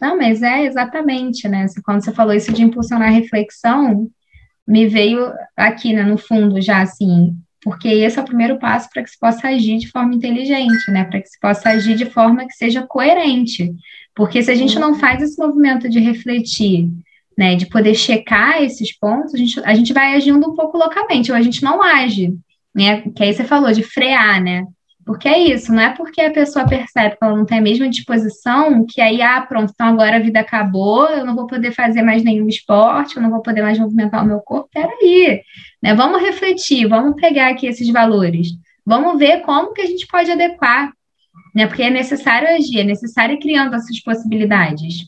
Não, 0.00 0.16
mas 0.16 0.42
é 0.42 0.64
exatamente, 0.64 1.46
né? 1.46 1.66
Quando 1.84 2.02
você 2.02 2.10
falou 2.10 2.32
isso 2.32 2.50
de 2.50 2.62
impulsionar 2.62 3.08
a 3.08 3.12
reflexão, 3.12 4.10
me 4.66 4.86
veio 4.86 5.30
aqui, 5.54 5.92
né, 5.92 6.02
no 6.02 6.16
fundo, 6.16 6.58
já 6.62 6.80
assim, 6.80 7.36
porque 7.62 7.88
esse 7.88 8.18
é 8.18 8.22
o 8.22 8.24
primeiro 8.24 8.58
passo 8.58 8.88
para 8.90 9.02
que 9.02 9.10
se 9.10 9.18
possa 9.18 9.48
agir 9.48 9.76
de 9.76 9.90
forma 9.90 10.14
inteligente, 10.14 10.90
né? 10.90 11.04
Para 11.04 11.20
que 11.20 11.28
se 11.28 11.38
possa 11.38 11.68
agir 11.68 11.94
de 11.96 12.06
forma 12.06 12.46
que 12.46 12.54
seja 12.54 12.86
coerente. 12.86 13.74
Porque 14.14 14.42
se 14.42 14.50
a 14.50 14.54
gente 14.54 14.78
não 14.78 14.94
faz 14.94 15.22
esse 15.22 15.38
movimento 15.38 15.88
de 15.88 15.98
refletir, 16.00 16.88
né, 17.36 17.54
de 17.54 17.66
poder 17.66 17.94
checar 17.94 18.62
esses 18.62 18.96
pontos, 18.98 19.34
a 19.34 19.38
gente, 19.38 19.60
a 19.60 19.74
gente 19.74 19.92
vai 19.92 20.14
agindo 20.14 20.46
um 20.46 20.54
pouco 20.54 20.76
loucamente, 20.76 21.30
ou 21.30 21.38
a 21.38 21.42
gente 21.42 21.62
não 21.62 21.82
age, 21.82 22.34
né? 22.74 23.02
Que 23.16 23.22
aí 23.22 23.32
você 23.32 23.44
falou 23.44 23.72
de 23.72 23.82
frear, 23.82 24.42
né? 24.42 24.66
Porque 25.06 25.26
é 25.26 25.38
isso, 25.38 25.72
não 25.72 25.80
é 25.80 25.90
porque 25.90 26.20
a 26.20 26.30
pessoa 26.30 26.68
percebe 26.68 27.16
que 27.16 27.24
ela 27.24 27.36
não 27.36 27.46
tem 27.46 27.58
a 27.58 27.62
mesma 27.62 27.88
disposição 27.88 28.84
que 28.86 29.00
aí, 29.00 29.22
ah, 29.22 29.40
pronto, 29.40 29.72
então 29.74 29.86
agora 29.88 30.16
a 30.16 30.20
vida 30.20 30.38
acabou, 30.38 31.08
eu 31.08 31.24
não 31.24 31.34
vou 31.34 31.46
poder 31.46 31.72
fazer 31.72 32.02
mais 32.02 32.22
nenhum 32.22 32.46
esporte, 32.46 33.16
eu 33.16 33.22
não 33.22 33.30
vou 33.30 33.40
poder 33.40 33.62
mais 33.62 33.78
movimentar 33.78 34.22
o 34.22 34.26
meu 34.26 34.40
corpo. 34.40 34.68
Peraí, 34.72 35.40
né? 35.82 35.94
Vamos 35.94 36.20
refletir, 36.20 36.86
vamos 36.86 37.18
pegar 37.20 37.48
aqui 37.48 37.66
esses 37.66 37.88
valores, 37.88 38.48
vamos 38.84 39.18
ver 39.18 39.40
como 39.40 39.72
que 39.72 39.80
a 39.80 39.86
gente 39.86 40.06
pode 40.06 40.30
adequar, 40.30 40.92
né? 41.54 41.66
Porque 41.66 41.82
é 41.82 41.90
necessário 41.90 42.48
agir, 42.48 42.80
é 42.80 42.84
necessário 42.84 43.34
ir 43.34 43.40
criando 43.40 43.74
essas 43.74 44.00
possibilidades 44.00 45.06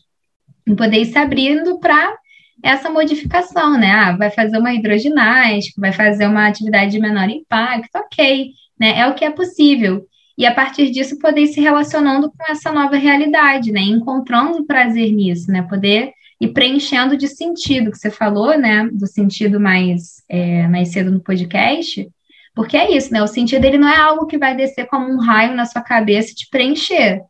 e 0.67 0.75
poder 0.75 0.99
ir 1.01 1.07
se 1.07 1.19
abrindo 1.19 1.79
para 1.79 2.17
essa 2.63 2.89
modificação, 2.89 3.79
né? 3.79 3.91
Ah, 3.91 4.17
vai 4.17 4.31
fazer 4.31 4.59
uma 4.59 4.73
hidroginástica, 4.73 5.81
vai 5.81 5.93
fazer 5.93 6.27
uma 6.27 6.47
atividade 6.47 6.93
de 6.93 7.01
menor 7.01 7.29
impacto, 7.29 7.97
ok 7.97 8.53
né? 8.83 8.99
É 8.99 9.07
o 9.07 9.15
que 9.15 9.25
é 9.25 9.31
possível. 9.31 10.05
E 10.37 10.45
a 10.45 10.53
partir 10.53 10.91
disso 10.91 11.17
poder 11.21 11.43
ir 11.43 11.47
se 11.49 11.61
relacionando 11.61 12.29
com 12.29 12.51
essa 12.51 12.73
nova 12.73 12.97
realidade, 12.97 13.71
né? 13.71 13.81
Encontrando 13.81 14.67
prazer 14.67 15.13
nisso, 15.13 15.53
né? 15.53 15.63
Poder 15.63 16.11
ir 16.41 16.49
preenchendo 16.49 17.17
de 17.17 17.29
sentido, 17.29 17.93
que 17.93 17.99
você 17.99 18.11
falou, 18.11 18.59
né? 18.59 18.89
Do 18.93 19.07
sentido 19.07 19.61
mais, 19.61 20.25
é, 20.29 20.67
mais 20.67 20.89
cedo 20.89 21.13
no 21.13 21.21
podcast. 21.21 22.09
Porque 22.55 22.77
é 22.77 22.95
isso, 22.95 23.13
né? 23.13 23.23
O 23.23 23.27
sentido 23.27 23.65
ele 23.65 23.79
não 23.79 23.89
é 23.89 23.97
algo 23.97 24.27
que 24.27 24.39
vai 24.39 24.55
descer 24.55 24.87
como 24.87 25.11
um 25.11 25.19
raio 25.19 25.55
na 25.55 25.65
sua 25.65 25.83
cabeça 25.83 26.33
e 26.33 26.35
te 26.35 26.49
preencher. 26.51 27.23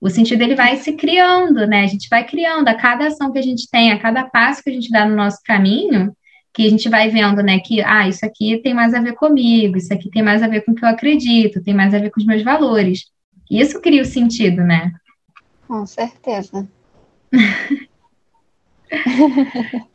O 0.00 0.08
sentido 0.08 0.40
ele 0.42 0.54
vai 0.54 0.76
se 0.76 0.94
criando, 0.94 1.66
né? 1.66 1.82
A 1.82 1.86
gente 1.86 2.08
vai 2.08 2.26
criando 2.26 2.68
a 2.68 2.74
cada 2.74 3.08
ação 3.08 3.30
que 3.30 3.38
a 3.38 3.42
gente 3.42 3.68
tem, 3.70 3.92
a 3.92 3.98
cada 3.98 4.24
passo 4.24 4.62
que 4.62 4.70
a 4.70 4.72
gente 4.72 4.90
dá 4.90 5.04
no 5.04 5.14
nosso 5.14 5.38
caminho, 5.44 6.14
que 6.52 6.66
a 6.66 6.70
gente 6.70 6.88
vai 6.88 7.10
vendo, 7.10 7.42
né, 7.42 7.60
que, 7.60 7.80
ah, 7.82 8.08
isso 8.08 8.26
aqui 8.26 8.60
tem 8.62 8.74
mais 8.74 8.92
a 8.92 9.00
ver 9.00 9.14
comigo, 9.14 9.76
isso 9.76 9.94
aqui 9.94 10.10
tem 10.10 10.22
mais 10.22 10.42
a 10.42 10.48
ver 10.48 10.62
com 10.62 10.72
o 10.72 10.74
que 10.74 10.84
eu 10.84 10.88
acredito, 10.88 11.62
tem 11.62 11.74
mais 11.74 11.94
a 11.94 11.98
ver 11.98 12.10
com 12.10 12.20
os 12.20 12.26
meus 12.26 12.42
valores. 12.42 13.04
Isso 13.50 13.80
cria 13.80 14.02
o 14.02 14.06
sentido, 14.06 14.62
né? 14.62 14.92
Com 15.68 15.86
certeza. 15.86 16.68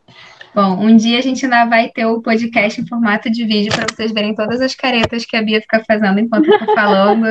Bom, 0.55 0.85
um 0.85 0.95
dia 0.95 1.19
a 1.19 1.21
gente 1.21 1.43
ainda 1.43 1.65
vai 1.65 1.89
ter 1.89 2.05
o 2.05 2.21
podcast 2.21 2.79
em 2.79 2.87
formato 2.87 3.29
de 3.29 3.43
vídeo 3.43 3.75
para 3.75 3.87
vocês 3.93 4.13
verem 4.13 4.33
todas 4.33 4.61
as 4.61 4.73
caretas 4.73 5.25
que 5.25 5.35
a 5.35 5.41
Bia 5.41 5.59
fica 5.59 5.83
fazendo 5.85 6.17
enquanto 6.17 6.49
eu 6.49 6.57
tô 6.57 6.73
falando. 6.73 7.27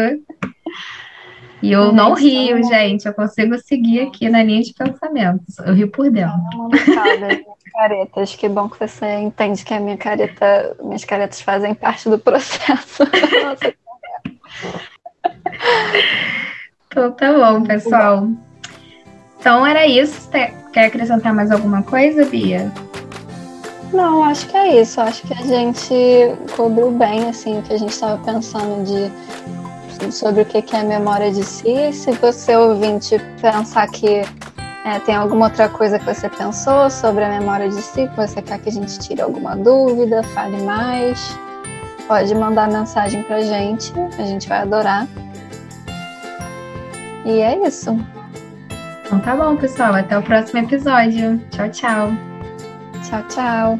E 1.62 1.72
eu 1.72 1.90
não 1.90 2.12
rio, 2.12 2.62
gente. 2.62 3.06
Eu 3.06 3.14
consigo 3.14 3.56
seguir 3.56 4.00
aqui 4.00 4.28
na 4.28 4.42
linha 4.42 4.60
de 4.60 4.74
pensamentos. 4.74 5.56
Eu 5.60 5.72
rio 5.72 5.88
por 5.90 6.10
dentro. 6.10 6.34
caretas. 7.72 8.36
Que 8.36 8.46
bom 8.46 8.68
que 8.68 8.78
você 8.78 9.06
entende 9.14 9.64
que 9.64 9.72
a 9.72 9.80
minha 9.80 9.96
careta, 9.96 10.76
minhas 10.82 11.06
caretas 11.06 11.40
fazem 11.40 11.72
parte 11.74 12.10
do 12.10 12.18
processo. 12.18 13.04
então 16.88 17.10
tá 17.12 17.32
bom, 17.32 17.62
pessoal. 17.62 18.28
Então 19.40 19.66
era 19.66 19.86
isso. 19.86 20.30
Quer 20.30 20.84
acrescentar 20.84 21.32
mais 21.32 21.50
alguma 21.50 21.82
coisa, 21.82 22.26
Bia? 22.26 22.70
Não, 23.94 24.24
acho 24.24 24.48
que 24.48 24.56
é 24.56 24.80
isso. 24.80 25.00
Acho 25.00 25.22
que 25.26 25.32
a 25.32 25.46
gente 25.46 25.94
cobriu 26.56 26.90
bem 26.90 27.28
assim 27.28 27.58
o 27.58 27.62
que 27.62 27.72
a 27.72 27.78
gente 27.78 27.92
estava 27.92 28.22
pensando 28.24 28.84
de 28.84 30.12
sobre 30.12 30.42
o 30.42 30.44
que 30.44 30.74
é 30.74 30.82
memória 30.82 31.30
de 31.30 31.44
si. 31.44 31.92
Se 31.92 32.10
você 32.12 32.56
ouvinte 32.56 33.16
pensar 33.40 33.86
que 33.88 34.22
é, 34.84 34.98
tem 35.06 35.14
alguma 35.14 35.46
outra 35.46 35.68
coisa 35.68 35.98
que 35.98 36.04
você 36.04 36.28
pensou 36.28 36.90
sobre 36.90 37.24
a 37.24 37.28
memória 37.28 37.68
de 37.68 37.80
si, 37.80 38.08
que 38.08 38.16
você 38.16 38.42
quer 38.42 38.58
que 38.58 38.68
a 38.68 38.72
gente 38.72 38.98
tire 38.98 39.22
alguma 39.22 39.56
dúvida, 39.56 40.22
fale 40.22 40.60
mais, 40.62 41.38
pode 42.06 42.34
mandar 42.34 42.68
mensagem 42.68 43.22
pra 43.22 43.40
gente, 43.40 43.92
a 44.18 44.26
gente 44.26 44.48
vai 44.48 44.58
adorar. 44.58 45.06
E 47.24 47.40
é 47.40 47.66
isso. 47.66 47.96
Então 49.06 49.20
tá 49.20 49.34
bom, 49.36 49.56
pessoal. 49.56 49.94
Até 49.94 50.18
o 50.18 50.22
próximo 50.22 50.60
episódio. 50.60 51.40
Tchau, 51.50 51.68
tchau. 51.70 52.33
Tchau, 53.04 53.22
tchau. 53.28 53.78